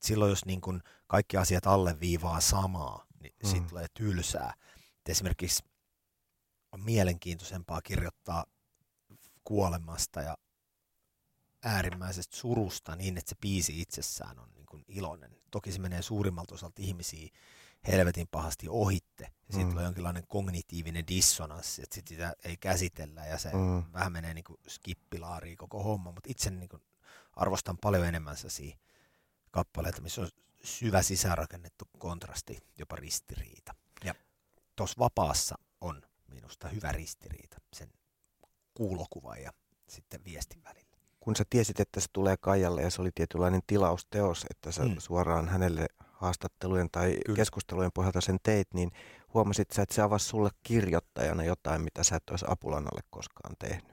silloin 0.00 0.30
jos 0.30 0.44
niin 0.44 0.60
kuin 0.60 0.82
kaikki 1.06 1.36
asiat 1.36 1.66
alleviivaa 1.66 2.40
samaa, 2.40 3.06
niin 3.20 3.34
mm. 3.42 3.48
siitä 3.48 3.68
tulee 3.68 3.86
tylsää. 3.94 4.54
Et 5.02 5.08
esimerkiksi 5.08 5.64
on 6.72 6.80
mielenkiintoisempaa 6.80 7.82
kirjoittaa 7.82 8.46
kuolemasta 9.44 10.20
ja 10.20 10.38
äärimmäisestä 11.64 12.36
surusta 12.36 12.96
niin, 12.96 13.18
että 13.18 13.28
se 13.28 13.36
biisi 13.40 13.80
itsessään 13.80 14.38
on 14.38 14.48
niin 14.54 14.66
kuin 14.66 14.84
iloinen. 14.88 15.36
Toki 15.50 15.72
se 15.72 15.78
menee 15.78 16.02
suurimmalta 16.02 16.54
osalta 16.54 16.82
ihmisiä 16.82 17.28
helvetin 17.86 18.28
pahasti 18.30 18.66
ohitte. 18.68 19.24
Ja 19.24 19.54
siitä 19.54 19.64
mm. 19.64 19.70
tulee 19.70 19.84
jonkinlainen 19.84 20.26
kognitiivinen 20.26 21.06
dissonanssi, 21.06 21.82
että 21.82 21.94
sit 21.94 22.08
sitä 22.08 22.34
ei 22.44 22.56
käsitellä 22.56 23.26
ja 23.26 23.38
se 23.38 23.52
mm. 23.52 23.92
vähän 23.92 24.12
menee 24.12 24.34
niin 24.34 24.44
kuin 24.44 24.60
skippilaariin 24.68 25.56
koko 25.56 25.82
homma. 25.82 26.12
Mutta 26.12 26.30
itse 26.30 26.50
niin 26.50 26.68
kuin 26.68 26.82
arvostan 27.32 27.78
paljon 27.78 28.06
enemmän 28.06 28.36
sellaisia 28.36 28.76
kappaleita, 29.50 30.00
missä 30.00 30.20
on 30.20 30.28
syvä 30.64 31.02
sisäänrakennettu 31.02 31.84
kontrasti, 31.98 32.58
jopa 32.78 32.96
ristiriita. 32.96 33.74
Tuossa 34.76 34.98
vapaassa 34.98 35.54
on 35.80 36.02
minusta 36.28 36.68
hyvä 36.68 36.92
ristiriita 36.92 37.56
sen 37.72 37.88
kuulokuvan 38.74 39.42
ja 39.42 39.52
sitten 39.88 40.24
viestin 40.24 40.64
välillä. 40.64 40.96
Kun 41.20 41.36
sä 41.36 41.44
tiesit, 41.50 41.80
että 41.80 42.00
se 42.00 42.06
tulee 42.12 42.36
Kaijalle 42.36 42.82
ja 42.82 42.90
se 42.90 43.02
oli 43.02 43.10
tietynlainen 43.14 43.60
tilausteos, 43.66 44.46
että 44.50 44.72
sä 44.72 44.84
mm. 44.84 44.94
suoraan 44.98 45.48
hänelle 45.48 45.86
haastattelujen 46.22 46.88
tai 46.90 47.18
Kyllä. 47.26 47.36
keskustelujen 47.36 47.92
pohjalta 47.94 48.20
sen 48.20 48.38
teit, 48.42 48.74
niin 48.74 48.90
huomasit 49.34 49.70
sä, 49.70 49.82
että 49.82 49.94
se 49.94 50.02
avasi 50.02 50.26
sulle 50.26 50.50
kirjoittajana 50.62 51.44
jotain, 51.44 51.82
mitä 51.82 52.04
sä 52.04 52.16
et 52.16 52.30
olisi 52.30 52.44
Apulannalle 52.48 53.00
koskaan 53.10 53.54
tehnyt? 53.58 53.92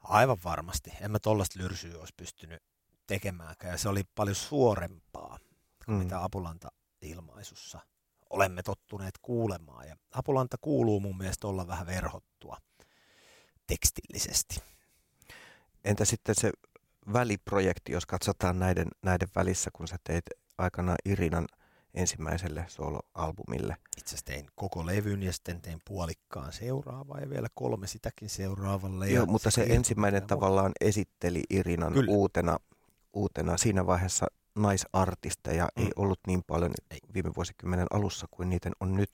Aivan 0.00 0.38
varmasti. 0.44 0.92
En 1.00 1.10
mä 1.10 1.18
tollaista 1.18 1.58
lyrsyä 1.58 1.98
olisi 1.98 2.14
pystynyt 2.16 2.62
tekemäänkään. 3.06 3.72
Ja 3.72 3.78
se 3.78 3.88
oli 3.88 4.04
paljon 4.14 4.36
suorempaa 4.36 5.38
kuin 5.84 5.96
mm. 5.96 6.02
mitä 6.02 6.24
Apulanta 6.24 6.68
ilmaisussa 7.02 7.80
olemme 8.30 8.62
tottuneet 8.62 9.14
kuulemaan. 9.22 9.88
Ja 9.88 9.96
Apulanta 10.12 10.56
kuuluu 10.60 11.00
mun 11.00 11.16
mielestä 11.18 11.46
olla 11.46 11.66
vähän 11.66 11.86
verhottua 11.86 12.56
tekstillisesti. 13.66 14.62
Entä 15.84 16.04
sitten 16.04 16.34
se 16.34 16.50
väliprojekti, 17.12 17.92
jos 17.92 18.06
katsotaan 18.06 18.58
näiden, 18.58 18.88
näiden 19.02 19.28
välissä, 19.34 19.70
kun 19.72 19.88
sä 19.88 19.96
teit 20.04 20.24
aikana 20.58 20.96
Irinan 21.04 21.46
ensimmäiselle 21.94 22.64
soloalbumille? 22.68 23.76
Itse 23.98 24.08
asiassa 24.08 24.26
tein 24.26 24.46
koko 24.54 24.86
levyn 24.86 25.22
ja 25.22 25.32
sitten 25.32 25.62
tein 25.62 25.78
puolikkaan 25.84 26.52
seuraavaa 26.52 27.20
ja 27.20 27.30
vielä 27.30 27.48
kolme 27.54 27.86
sitäkin 27.86 28.28
seuraavalle. 28.28 29.10
Joo, 29.10 29.26
mutta 29.26 29.50
se, 29.50 29.64
se 29.64 29.74
ensimmäinen 29.74 30.26
tavallaan 30.26 30.72
esitteli 30.80 31.42
Irinan 31.50 31.92
Kyllä. 31.92 32.12
uutena, 32.12 32.58
uutena 33.12 33.56
siinä 33.56 33.86
vaiheessa 33.86 34.26
naisartisteja 34.54 35.68
mm. 35.76 35.82
ei 35.82 35.90
ollut 35.96 36.20
niin 36.26 36.42
paljon 36.46 36.72
viime 37.14 37.30
vuosikymmenen 37.36 37.86
alussa 37.90 38.26
kuin 38.30 38.50
niitä 38.50 38.70
on 38.80 38.96
nyt. 38.96 39.10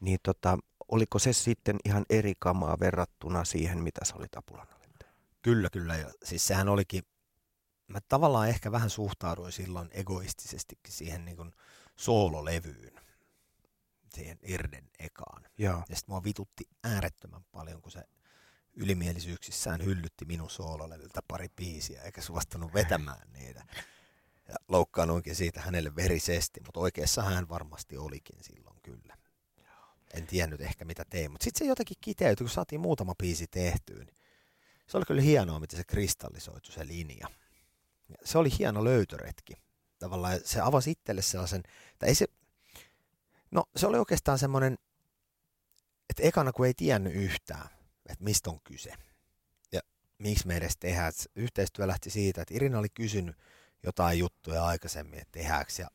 Niin 0.00 0.18
tota, 0.22 0.58
oliko 0.88 1.18
se 1.18 1.32
sitten 1.32 1.76
ihan 1.84 2.06
eri 2.10 2.34
kamaa 2.38 2.76
verrattuna 2.80 3.44
siihen, 3.44 3.82
mitä 3.82 4.04
sä 4.04 4.14
olit 4.16 4.36
Apulanalle? 4.36 4.78
Kyllä, 5.42 5.70
kyllä. 5.70 5.96
Ja 5.96 6.10
siis 6.24 6.46
sehän 6.46 6.68
olikin, 6.68 7.02
mä 7.86 7.98
tavallaan 8.08 8.48
ehkä 8.48 8.72
vähän 8.72 8.90
suhtauduin 8.90 9.52
silloin 9.52 9.88
egoistisestikin 9.92 10.92
siihen 10.92 11.24
niin 11.24 11.36
kuin 11.36 11.52
soololevyyn, 11.96 13.00
siihen 14.14 14.38
Irden 14.42 14.90
ekaan. 14.98 15.42
Ja, 15.58 15.70
ja 15.88 15.96
sitten 15.96 16.12
mua 16.12 16.24
vitutti 16.24 16.64
äärettömän 16.84 17.44
paljon, 17.52 17.82
kun 17.82 17.92
se 17.92 18.02
ylimielisyyksissään 18.72 19.84
hyllytti 19.84 20.24
minun 20.24 20.50
soololevyltä 20.50 21.20
pari 21.28 21.48
biisiä, 21.56 22.02
eikä 22.02 22.20
suostunut 22.20 22.74
vetämään 22.74 23.32
niitä. 23.32 23.64
Ja 24.48 24.54
loukkaannuinkin 24.68 25.34
siitä 25.34 25.60
hänelle 25.60 25.96
verisesti, 25.96 26.60
mutta 26.60 26.80
oikeassa 26.80 27.22
hän 27.22 27.48
varmasti 27.48 27.96
olikin 27.96 28.44
silloin 28.44 28.80
kyllä. 28.82 29.16
En 30.14 30.26
tiennyt 30.26 30.60
ehkä 30.60 30.84
mitä 30.84 31.04
tein, 31.10 31.30
mutta 31.30 31.44
sitten 31.44 31.58
se 31.58 31.64
jotenkin 31.68 31.96
kiteytyi, 32.00 32.44
kun 32.44 32.50
saatiin 32.50 32.80
muutama 32.80 33.14
biisi 33.14 33.46
tehtyä, 33.46 34.04
niin 34.04 34.16
se 34.86 34.96
oli 34.96 35.04
kyllä 35.04 35.22
hienoa, 35.22 35.60
miten 35.60 35.76
se 35.76 35.84
kristallisoitu 35.84 36.72
se 36.72 36.86
linja. 36.86 37.28
Se 38.24 38.38
oli 38.38 38.48
hieno 38.58 38.84
löytöretki. 38.84 39.52
Tavallaan 39.98 40.40
se 40.44 40.60
avasi 40.60 40.90
itselle 40.90 41.22
sellaisen, 41.22 41.62
tai 41.98 42.08
ei 42.08 42.14
se, 42.14 42.26
no 43.50 43.64
se 43.76 43.86
oli 43.86 43.98
oikeastaan 43.98 44.38
semmoinen, 44.38 44.78
että 46.10 46.22
ekana 46.22 46.52
kun 46.52 46.66
ei 46.66 46.74
tiennyt 46.74 47.14
yhtään, 47.14 47.68
että 48.06 48.24
mistä 48.24 48.50
on 48.50 48.60
kyse 48.64 48.92
ja 49.72 49.80
miksi 50.18 50.46
me 50.46 50.56
edes 50.56 50.76
tehdään. 50.76 51.12
Yhteistyö 51.36 51.86
lähti 51.86 52.10
siitä, 52.10 52.42
että 52.42 52.54
Irina 52.54 52.78
oli 52.78 52.88
kysynyt 52.88 53.36
jotain 53.82 54.18
juttuja 54.18 54.64
aikaisemmin, 54.66 55.18
että 55.18 55.32
tehdäänkö, 55.32 55.72
ja 55.78 55.88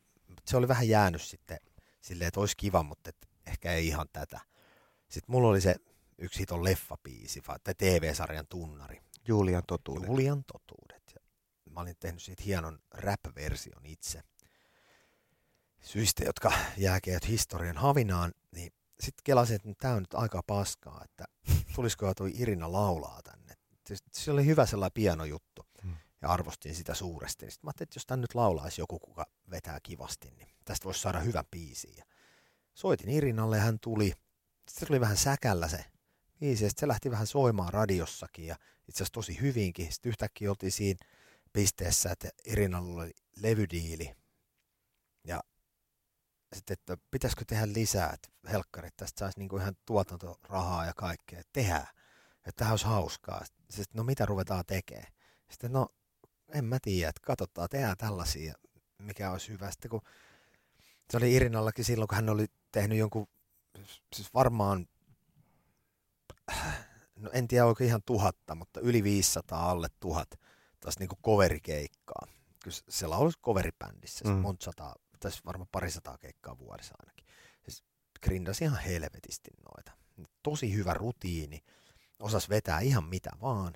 se 0.46 0.58
oli 0.58 0.68
vähän 0.68 0.88
jäänyt 0.88 1.22
sitten 1.22 1.58
silleen, 2.02 2.28
että 2.28 2.40
olisi 2.40 2.58
kiva, 2.58 2.84
mutta 2.84 3.10
että 3.10 3.28
ehkä 3.48 3.74
ei 3.74 3.88
ihan 3.88 4.08
tätä. 4.14 4.40
Sitten 5.10 5.32
mulla 5.32 5.50
oli 5.50 5.62
se 5.62 5.76
yksi 6.18 6.40
hiton 6.40 6.64
leffabiisi, 6.64 7.42
tai 7.64 7.76
TV-sarjan 7.78 8.48
tunnari. 8.48 9.02
Julian 9.28 9.64
totuudet. 9.68 10.10
Julian 10.10 10.44
totuudet. 10.44 11.04
Ja 11.66 11.72
mä 11.72 11.80
olin 11.80 11.96
tehnyt 12.00 12.22
siitä 12.22 12.44
hienon 12.46 12.80
rap-version 12.92 13.86
itse. 13.86 14.24
Syistä, 15.82 16.24
jotka 16.24 16.52
jääkeet 16.78 17.28
historian 17.28 17.78
havinaan, 17.78 18.34
niin 18.52 18.74
sitten 19.00 19.24
kelasin, 19.24 19.56
että 19.56 19.70
tämä 19.80 19.94
on 19.94 20.02
nyt 20.02 20.14
aika 20.14 20.44
paskaa, 20.48 21.02
että 21.04 21.26
tulisiko 21.76 22.14
tuo 22.14 22.28
Irina 22.34 22.72
laulaa 22.72 23.20
tänne. 23.24 23.54
Se 24.12 24.32
oli 24.32 24.46
hyvä 24.46 24.66
sellainen 24.66 24.94
pianojuttu 24.94 25.62
hmm. 25.62 25.73
Ja 26.24 26.30
arvostin 26.30 26.76
sitä 26.76 26.94
suuresti. 26.94 27.52
Sitten 27.52 27.68
mä 27.68 27.70
ajattelin, 27.70 27.88
että 27.88 27.98
jos 27.98 28.06
tämä 28.06 28.22
nyt 28.22 28.36
laulaisi 28.36 28.82
joku, 28.82 29.00
kuka 29.00 29.26
vetää 29.52 29.80
kivasti, 29.84 30.32
niin 30.32 30.48
tästä 30.66 30.86
voisi 30.86 31.02
saada 31.02 31.20
hyvän 31.20 31.46
biisin. 31.52 31.98
Ja 31.98 32.06
soitin 32.74 33.10
Irinalle 33.10 33.58
ja 33.58 33.64
hän 33.64 33.80
tuli. 33.80 34.08
Sitten 34.70 34.88
se 34.88 34.94
oli 34.94 35.00
vähän 35.00 35.18
säkällä 35.18 35.68
se 35.68 35.86
biisi, 36.40 36.64
ja 36.64 36.70
se 36.78 36.88
lähti 36.88 37.12
vähän 37.12 37.28
soimaan 37.28 37.74
radiossakin 37.74 38.48
ja 38.48 38.56
itse 38.90 38.98
asiassa 38.98 39.14
tosi 39.14 39.42
hyvinkin. 39.42 39.94
Sitten 39.94 40.10
yhtäkkiä 40.10 40.50
oltiin 40.50 40.72
siinä 40.72 41.06
pisteessä, 41.54 42.12
että 42.12 42.30
Irinalla 42.46 43.02
oli 43.02 43.12
levydiili 43.36 44.16
ja 45.24 45.40
sitten, 46.54 46.74
että 46.74 46.98
pitäisikö 47.12 47.46
tehdä 47.48 47.68
lisää, 47.74 48.10
että 48.14 48.30
helkkarit 48.52 48.94
tästä 48.98 49.20
saisi 49.20 49.40
niinku 49.40 49.58
ihan 49.58 49.76
tuotantorahaa 49.86 50.86
ja 50.86 50.94
kaikkea, 50.96 51.40
että 51.40 51.54
tehdään, 51.54 51.88
että 52.36 52.52
tähän 52.56 52.74
olisi 52.74 52.86
hauskaa. 52.86 53.46
Sitten, 53.70 53.98
no 53.98 54.04
mitä 54.04 54.26
ruvetaan 54.26 54.64
tekemään? 54.68 55.14
Sitten 55.52 55.72
no, 55.72 55.88
en 56.54 56.66
mä 56.66 56.78
tiedä, 56.82 57.10
että 57.10 57.22
katsotaan, 57.24 57.70
tehdään 57.70 57.98
tällaisia, 57.98 58.54
mikä 58.98 59.32
olisi 59.32 59.50
hyvä. 59.50 59.72
Sitten 59.72 59.92
kun 59.92 60.02
se 61.12 61.18
oli 61.18 61.34
Irinallakin 61.34 61.86
silloin, 61.86 62.08
kun 62.08 62.16
hän 62.16 62.30
oli 62.30 62.46
tehnyt 62.72 62.98
jonkun, 62.98 63.28
siis 64.16 64.34
varmaan 64.34 64.88
no 67.16 67.30
en 67.34 67.48
tiedä 67.48 67.66
oikein 67.66 67.88
ihan 67.88 68.04
tuhatta, 68.06 68.56
mutta 68.56 68.80
yli 68.80 69.04
500 69.04 69.70
alle 69.70 69.88
tuhat 70.00 70.30
taas 70.80 71.00
niinku 71.00 71.16
coverikeikkaa. 71.26 72.28
Kyllä 72.64 72.78
siellä 72.90 73.18
olisi 73.18 73.40
coveribändissä, 73.40 74.26
mm. 74.26 74.32
monta 74.32 74.66
sataa, 74.66 74.96
tässä 75.20 75.42
varmaan 75.46 75.68
parisataa 75.72 76.18
keikkaa 76.18 76.58
vuodessa 76.58 76.96
ainakin. 77.00 77.26
Siis 77.64 77.84
grindasi 78.24 78.64
ihan 78.64 78.80
helvetisti 78.80 79.52
noita. 79.72 79.92
Tosi 80.44 80.74
hyvä 80.74 80.94
rutiini, 80.94 81.60
osas 82.20 82.50
vetää 82.50 82.80
ihan 82.80 83.04
mitä 83.04 83.30
vaan. 83.42 83.74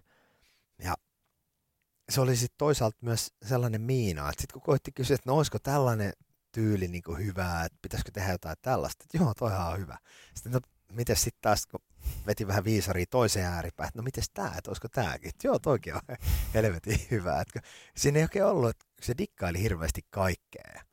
Se 2.10 2.22
oli 2.22 2.36
sitten 2.36 2.58
toisaalta 2.58 2.98
myös 3.02 3.34
sellainen 3.46 3.82
miina, 3.82 4.30
että 4.30 4.42
sitten 4.42 4.54
kun 4.54 4.62
koitti 4.62 4.92
kysyä, 4.92 5.16
että 5.16 5.30
no 5.30 5.38
olisiko 5.38 5.60
tällainen 5.60 6.14
tyyli 6.52 6.88
niin 6.88 7.04
kuin 7.04 7.26
hyvää, 7.26 7.66
että 7.66 7.78
pitäisikö 7.82 8.12
tehdä 8.12 8.32
jotain 8.32 8.56
tällaista, 8.62 9.04
että 9.04 9.18
joo, 9.18 9.34
toihan 9.34 9.74
on 9.74 9.80
hyvä. 9.80 9.98
Sitten 10.36 10.52
no, 10.52 10.60
miten 10.92 11.16
sitten 11.16 11.42
taas, 11.42 11.66
kun 11.68 11.80
veti 12.26 12.48
vähän 12.48 12.64
viisaria 12.64 13.06
toiseen 13.10 13.46
ääripään, 13.46 13.88
että 13.88 14.00
no 14.00 14.04
miten 14.04 14.24
tämä, 14.34 14.54
että 14.58 14.70
olisiko 14.70 14.88
tämäkin, 14.88 15.30
että 15.30 15.48
joo, 15.48 15.60
toikin 15.60 15.96
on 15.96 16.02
helvetin 16.54 17.08
hyvä. 17.12 17.42
Että 17.42 17.62
siinä 17.98 18.20
ei 18.20 18.24
oikein 18.24 18.46
ollut, 18.46 18.70
että 18.70 18.86
se 19.02 19.14
dikkaili 19.18 19.62
hirveästi 19.62 20.02
kaikkea. 20.10 20.84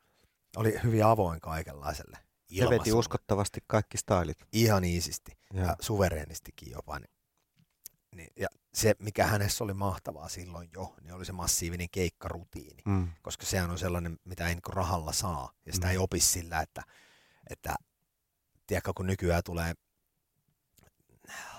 Oli 0.56 0.74
hyvin 0.82 1.04
avoin 1.04 1.40
kaikenlaiselle 1.40 2.18
Se 2.58 2.70
veti 2.70 2.92
uskottavasti 2.92 3.60
kaikki 3.66 3.98
stylit. 3.98 4.38
Ihan 4.52 4.84
iisisti 4.84 5.32
ja, 5.52 5.62
ja 5.62 5.76
suvereenistikin 5.80 6.72
jopa. 6.72 6.98
Niin, 6.98 7.10
niin, 8.14 8.32
ja 8.36 8.48
se, 8.74 8.94
mikä 8.98 9.26
hänessä 9.26 9.64
oli 9.64 9.74
mahtavaa 9.74 10.28
silloin 10.28 10.68
jo, 10.72 10.94
niin 11.00 11.14
oli 11.14 11.24
se 11.24 11.32
massiivinen 11.32 11.88
keikkarutiini. 11.90 12.82
Mm. 12.84 13.08
Koska 13.22 13.46
sehän 13.46 13.70
on 13.70 13.78
sellainen, 13.78 14.18
mitä 14.24 14.48
ei 14.48 14.54
niin 14.54 14.62
rahalla 14.68 15.12
saa. 15.12 15.52
Ja 15.66 15.72
sitä 15.72 15.86
mm. 15.86 15.90
ei 15.90 15.98
opi 15.98 16.20
sillä, 16.20 16.60
että, 16.60 16.82
että 17.50 17.74
tiedätkö, 18.66 18.92
kun 18.96 19.06
nykyään 19.06 19.42
tulee 19.44 19.74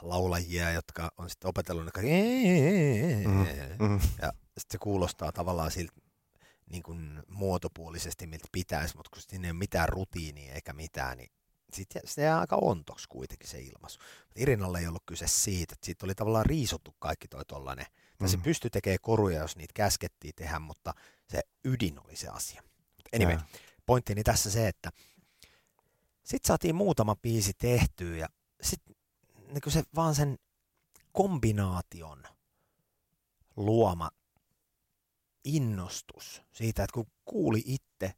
laulajia, 0.01 0.71
jotka 0.71 1.11
on 1.17 1.29
sitten 1.29 1.49
opetellut, 1.49 1.89
mm. 3.27 3.87
Mm. 3.87 3.99
ja 4.21 4.33
sitten 4.57 4.71
se 4.71 4.77
kuulostaa 4.77 5.31
tavallaan 5.31 5.71
siltä 5.71 5.93
niin 6.69 6.83
kuin 6.83 7.23
muotopuolisesti, 7.27 8.27
miltä 8.27 8.47
pitäisi, 8.51 8.97
mutta 8.97 9.09
kun 9.13 9.21
siinä 9.21 9.47
ei 9.47 9.51
ole 9.51 9.57
mitään 9.57 9.89
rutiinia 9.89 10.53
eikä 10.53 10.73
mitään, 10.73 11.17
niin 11.17 11.31
sitten 11.75 12.01
se 12.05 12.21
jää 12.21 12.39
aika 12.39 12.55
ontoksi 12.61 13.07
kuitenkin 13.09 13.49
se 13.49 13.59
ilmaisu. 13.59 13.99
Irinalle 14.35 14.79
ei 14.79 14.87
ollut 14.87 15.03
kyse 15.05 15.27
siitä, 15.27 15.73
että 15.73 15.85
siitä 15.85 16.05
oli 16.05 16.15
tavallaan 16.15 16.45
riisuttu 16.45 16.95
kaikki 16.99 17.27
toi 17.27 17.45
tollanen. 17.45 17.85
Mm. 18.19 18.27
Se 18.27 18.37
pystyi 18.37 18.69
tekemään 18.69 18.97
koruja, 19.01 19.39
jos 19.39 19.55
niitä 19.55 19.71
käskettiin 19.73 20.33
tehdä, 20.35 20.59
mutta 20.59 20.93
se 21.29 21.41
ydin 21.63 21.99
oli 22.05 22.15
se 22.15 22.27
asia. 22.27 22.63
Anyway, 23.15 23.37
pointtini 23.85 24.23
tässä 24.23 24.51
se, 24.51 24.67
että 24.67 24.91
sitten 26.23 26.47
saatiin 26.47 26.75
muutama 26.75 27.15
biisi 27.15 27.53
tehtyä 27.57 28.17
ja 28.17 28.27
sitten 28.61 28.95
niin 29.47 29.71
se 29.71 29.83
vaan 29.95 30.15
sen 30.15 30.37
kombinaation 31.11 32.23
luoma 33.55 34.11
innostus 35.43 36.41
siitä, 36.51 36.83
että 36.83 36.93
kun 36.93 37.11
kuuli 37.25 37.61
itse, 37.65 38.13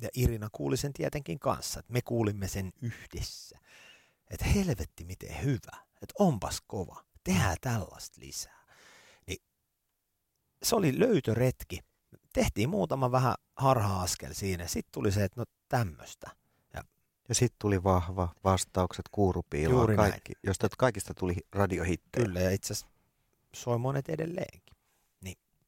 ja 0.00 0.08
Irina 0.14 0.48
kuuli 0.52 0.76
sen 0.76 0.92
tietenkin 0.92 1.38
kanssa, 1.38 1.80
että 1.80 1.92
me 1.92 2.02
kuulimme 2.02 2.48
sen 2.48 2.72
yhdessä, 2.82 3.58
että 4.30 4.44
helvetti 4.44 5.04
miten 5.04 5.42
hyvä, 5.42 5.76
että 6.02 6.14
onpas 6.18 6.60
kova, 6.66 7.04
tehdään 7.24 7.56
tällaista 7.60 8.20
lisää. 8.20 8.66
Niin 9.26 9.42
se 10.62 10.76
oli 10.76 10.98
löytöretki. 10.98 11.80
Tehtiin 12.32 12.68
muutama 12.68 13.12
vähän 13.12 13.34
harha-askel 13.56 14.32
siinä. 14.32 14.66
Sitten 14.66 14.92
tuli 14.92 15.12
se, 15.12 15.24
että 15.24 15.40
no 15.40 15.44
tämmöistä. 15.68 16.30
Ja, 16.74 16.84
ja 17.28 17.34
sitten 17.34 17.58
tuli 17.58 17.82
vahva 17.82 18.34
vastaukset 18.44 19.04
kuurupiiloon, 19.10 19.96
kaikki, 19.96 20.32
josta 20.42 20.68
kaikista 20.78 21.14
tuli 21.14 21.36
radiohittejä. 21.52 22.26
Kyllä, 22.26 22.40
ja 22.40 22.50
itse 22.50 22.72
asiassa 22.72 22.92
soi 23.54 23.78
monet 23.78 24.08
edelleenkin 24.08 24.70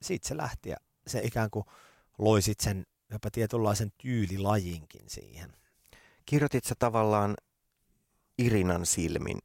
siitä 0.03 0.29
se 0.29 0.37
lähti 0.37 0.69
ja 0.69 0.77
se 1.07 1.21
ikään 1.25 1.51
kuin 1.51 1.65
loi 2.19 2.41
sen 2.43 2.87
jopa 3.13 3.31
tietynlaisen 3.31 3.93
tyylilajinkin 4.03 5.11
siihen. 5.11 5.53
Kirjoitit 6.27 6.65
sä 6.65 6.75
tavallaan 6.79 7.35
Irinan 8.39 8.87
silmin 8.87 9.39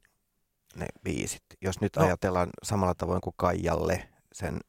ne 0.76 0.86
biisit? 1.02 1.44
Jos 1.60 1.80
nyt 1.80 1.96
no. 1.96 2.04
ajatellaan 2.04 2.50
samalla 2.62 2.94
tavoin 2.94 3.20
kuin 3.20 3.34
Kaijalle 3.36 4.08
sen 4.32 4.60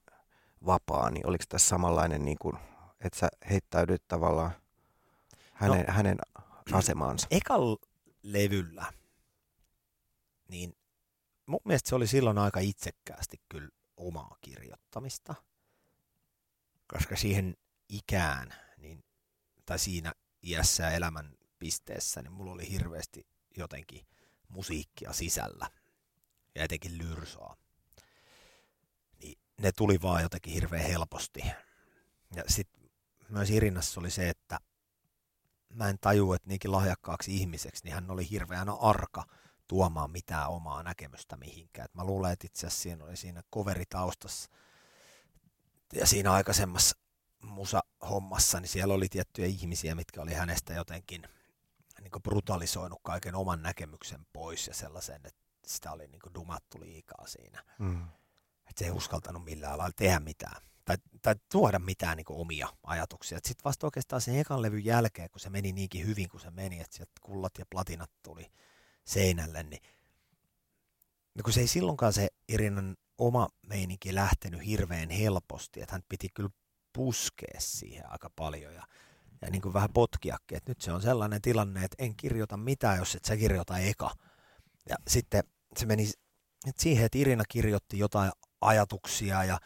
vapaa, 0.65 1.09
niin 1.09 1.27
oliko 1.27 1.43
tässä 1.49 1.69
samanlainen, 1.69 2.25
niin 2.25 2.37
kuin, 2.41 2.57
että 2.99 3.19
sä 3.19 3.29
heittäydyt 3.49 4.03
tavallaan 4.07 4.51
hänen, 5.53 5.85
no, 5.85 5.93
hänen 5.93 6.17
asemaansa? 6.71 7.27
Ekal 7.31 7.77
levyllä, 8.23 8.93
niin 10.47 10.77
mun 11.45 11.59
mielestä 11.63 11.89
se 11.89 11.95
oli 11.95 12.07
silloin 12.07 12.37
aika 12.37 12.59
itsekkäästi 12.59 13.37
kyllä 13.49 13.69
omaa 13.97 14.37
kirjoittamista– 14.41 15.35
koska 16.93 17.15
siihen 17.15 17.57
ikään, 17.89 18.53
niin, 18.79 19.03
tai 19.65 19.79
siinä 19.79 20.13
iässä 20.43 20.83
ja 20.83 20.91
elämän 20.91 21.37
pisteessä, 21.59 22.21
niin 22.21 22.31
mulla 22.31 22.51
oli 22.51 22.71
hirveästi 22.71 23.27
jotenkin 23.57 24.07
musiikkia 24.47 25.13
sisällä 25.13 25.69
ja 26.55 26.63
etenkin 26.63 26.97
lyrsoa. 26.97 27.57
Niin 29.19 29.39
ne 29.61 29.71
tuli 29.71 30.01
vaan 30.01 30.21
jotenkin 30.21 30.53
hirveän 30.53 30.85
helposti. 30.85 31.41
Ja 32.35 32.43
sitten 32.47 32.89
myös 33.29 33.49
Irinassa 33.49 33.99
oli 33.99 34.11
se, 34.11 34.29
että 34.29 34.59
mä 35.69 35.89
en 35.89 35.97
tajua, 36.01 36.35
että 36.35 36.47
niinkin 36.47 36.71
lahjakkaaksi 36.71 37.37
ihmiseksi, 37.37 37.83
niin 37.83 37.93
hän 37.93 38.11
oli 38.11 38.29
hirveän 38.29 38.69
arka 38.69 39.25
tuomaan 39.67 40.11
mitään 40.11 40.49
omaa 40.49 40.83
näkemystä 40.83 41.37
mihinkään. 41.37 41.85
Et 41.85 41.95
mä 41.95 42.03
luulen, 42.03 42.31
että 42.31 42.47
itse 42.47 42.67
asiassa 42.67 42.83
siinä 42.83 43.03
oli 43.03 43.17
siinä 43.17 43.43
coveritaustassa 43.55 44.49
ja 45.93 46.05
siinä 46.05 46.31
aikaisemmassa 46.31 46.97
musa-hommassa, 47.41 48.59
niin 48.59 48.69
siellä 48.69 48.93
oli 48.93 49.09
tiettyjä 49.09 49.47
ihmisiä, 49.47 49.95
mitkä 49.95 50.21
oli 50.21 50.33
hänestä 50.33 50.73
jotenkin 50.73 51.21
niin 52.01 52.23
brutalisoinut 52.23 52.99
kaiken 53.03 53.35
oman 53.35 53.61
näkemyksen 53.61 54.25
pois 54.33 54.67
ja 54.67 54.73
sellaisen, 54.73 55.21
että 55.23 55.41
sitä 55.67 55.91
oli 55.91 56.07
niin 56.07 56.33
dumattu 56.33 56.79
liikaa 56.79 57.27
siinä. 57.27 57.63
Mm. 57.79 58.03
Että 58.69 58.79
se 58.79 58.85
ei 58.85 58.91
uskaltanut 58.91 59.43
millään 59.43 59.77
lailla 59.77 59.93
tehdä 59.97 60.19
mitään 60.19 60.61
tai, 60.89 60.97
tai 61.21 61.35
tuoda 61.51 61.79
mitään 61.79 62.17
niin 62.17 62.25
omia 62.29 62.67
ajatuksia. 62.83 63.39
Sitten 63.43 63.63
vasta 63.63 63.87
oikeastaan 63.87 64.21
sen 64.21 64.39
ekan 64.39 64.61
levyn 64.61 64.85
jälkeen, 64.85 65.29
kun 65.29 65.39
se 65.39 65.49
meni 65.49 65.71
niinkin 65.71 66.07
hyvin 66.07 66.29
kuin 66.29 66.41
se 66.41 66.51
meni, 66.51 66.79
että 66.79 66.95
sieltä 66.95 67.11
kullat 67.21 67.57
ja 67.57 67.65
platinat 67.69 68.11
tuli 68.23 68.51
seinälle, 69.05 69.63
niin 69.63 69.81
no 71.35 71.43
kun 71.43 71.53
se 71.53 71.59
ei 71.59 71.67
silloinkaan 71.67 72.13
se 72.13 72.27
Irinan 72.47 72.97
oma 73.17 73.49
meininki 73.67 74.15
lähtenyt 74.15 74.65
hirveän 74.65 75.09
helposti, 75.09 75.81
että 75.81 75.93
hän 75.93 76.03
piti 76.09 76.29
kyllä 76.33 76.49
puskea 76.93 77.59
siihen 77.59 78.11
aika 78.11 78.29
paljon 78.35 78.73
ja, 78.73 78.83
ja 79.41 79.49
niin 79.49 79.61
kuin 79.61 79.73
vähän 79.73 79.93
potkiakin, 79.93 80.57
että 80.57 80.71
nyt 80.71 80.81
se 80.81 80.91
on 80.91 81.01
sellainen 81.01 81.41
tilanne, 81.41 81.83
että 81.83 82.03
en 82.03 82.15
kirjoita 82.15 82.57
mitään, 82.57 82.97
jos 82.97 83.15
et 83.15 83.25
sä 83.25 83.37
kirjoita 83.37 83.77
eka. 83.77 84.11
Ja 84.89 84.95
sitten 85.07 85.43
se 85.77 85.85
meni 85.85 86.09
että 86.67 86.81
siihen, 86.81 87.05
että 87.05 87.17
Irina 87.17 87.43
kirjoitti 87.49 87.99
jotain 87.99 88.31
ajatuksia 88.61 89.43
ja 89.43 89.59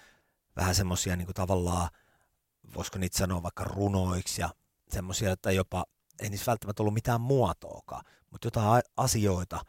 vähän 0.55 0.75
semmoisia 0.75 1.15
niin 1.15 1.27
tavallaan, 1.33 1.89
voisiko 2.75 2.99
niitä 2.99 3.17
sanoa 3.17 3.43
vaikka 3.43 3.63
runoiksi 3.63 4.41
ja 4.41 4.49
semmoisia, 4.89 5.31
että 5.31 5.51
jopa 5.51 5.85
ei 6.19 6.29
niissä 6.29 6.45
välttämättä 6.51 6.83
ollut 6.83 6.93
mitään 6.93 7.21
muotoakaan, 7.21 8.05
mutta 8.29 8.47
jotain 8.47 8.83
asioita, 8.97 9.65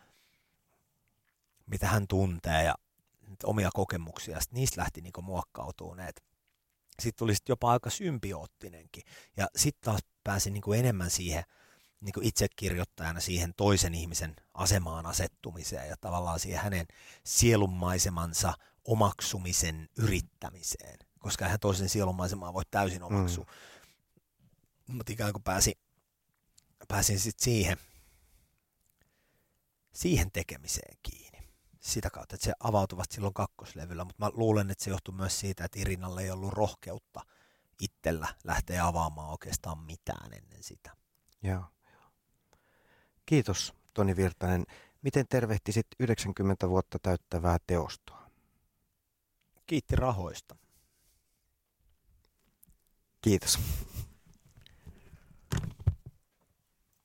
mitä 1.66 1.86
hän 1.86 2.08
tuntee 2.08 2.64
ja 2.64 2.74
omia 3.44 3.70
kokemuksia, 3.74 4.38
niistä 4.50 4.80
lähti 4.80 5.00
niin 5.00 5.12
muokkautumaan 5.22 6.00
Sitten 7.00 7.18
tuli 7.18 7.34
sit 7.34 7.48
jopa 7.48 7.70
aika 7.70 7.90
symbioottinenkin. 7.90 9.02
Ja 9.36 9.46
sitten 9.56 9.84
taas 9.84 10.00
pääsin 10.24 10.52
niin 10.52 10.62
kuin 10.62 10.80
enemmän 10.80 11.10
siihen 11.10 11.44
niin 12.00 12.12
kuin 12.12 12.26
itse 12.26 12.46
kirjoittajana 12.56 13.20
siihen 13.20 13.54
toisen 13.56 13.94
ihmisen 13.94 14.36
asemaan 14.54 15.06
asettumiseen 15.06 15.88
ja 15.88 15.96
tavallaan 16.00 16.40
siihen 16.40 16.62
hänen 16.62 16.86
sielunmaisemansa 17.24 18.54
omaksumisen 18.84 19.88
yrittämiseen. 19.98 20.98
Koska 21.18 21.48
hän 21.48 21.60
toisen 21.60 21.88
sielunmaisemaa 21.88 22.54
voi 22.54 22.62
täysin 22.70 23.00
mm. 23.00 23.06
omaksua. 23.06 23.46
Mm. 24.88 24.96
Mutta 24.96 25.12
ikään 25.12 25.32
kuin 25.32 25.42
pääsin, 25.42 25.74
pääsin 26.88 27.20
sitten 27.20 27.44
siihen, 27.44 27.76
siihen 29.94 30.32
tekemiseen 30.32 30.96
kiinni 31.02 31.23
sitä 31.84 32.10
kautta, 32.10 32.34
että 32.34 32.44
se 32.44 32.52
avautui 32.60 32.98
vasta 32.98 33.14
silloin 33.14 33.34
kakkoslevyllä, 33.34 34.04
mutta 34.04 34.24
mä 34.24 34.30
luulen, 34.34 34.70
että 34.70 34.84
se 34.84 34.90
johtui 34.90 35.14
myös 35.14 35.40
siitä, 35.40 35.64
että 35.64 35.80
Irinalle 35.80 36.22
ei 36.22 36.30
ollut 36.30 36.52
rohkeutta 36.52 37.20
itsellä 37.80 38.28
lähteä 38.44 38.86
avaamaan 38.86 39.30
oikeastaan 39.30 39.78
mitään 39.78 40.32
ennen 40.32 40.62
sitä. 40.62 40.96
Joo. 41.42 41.64
Kiitos 43.26 43.74
Toni 43.94 44.16
Virtanen. 44.16 44.66
Miten 45.02 45.26
tervehtisit 45.28 45.86
90 46.00 46.68
vuotta 46.68 46.98
täyttävää 46.98 47.58
teostoa? 47.66 48.30
Kiitti 49.66 49.96
rahoista. 49.96 50.56
Kiitos. 53.20 53.58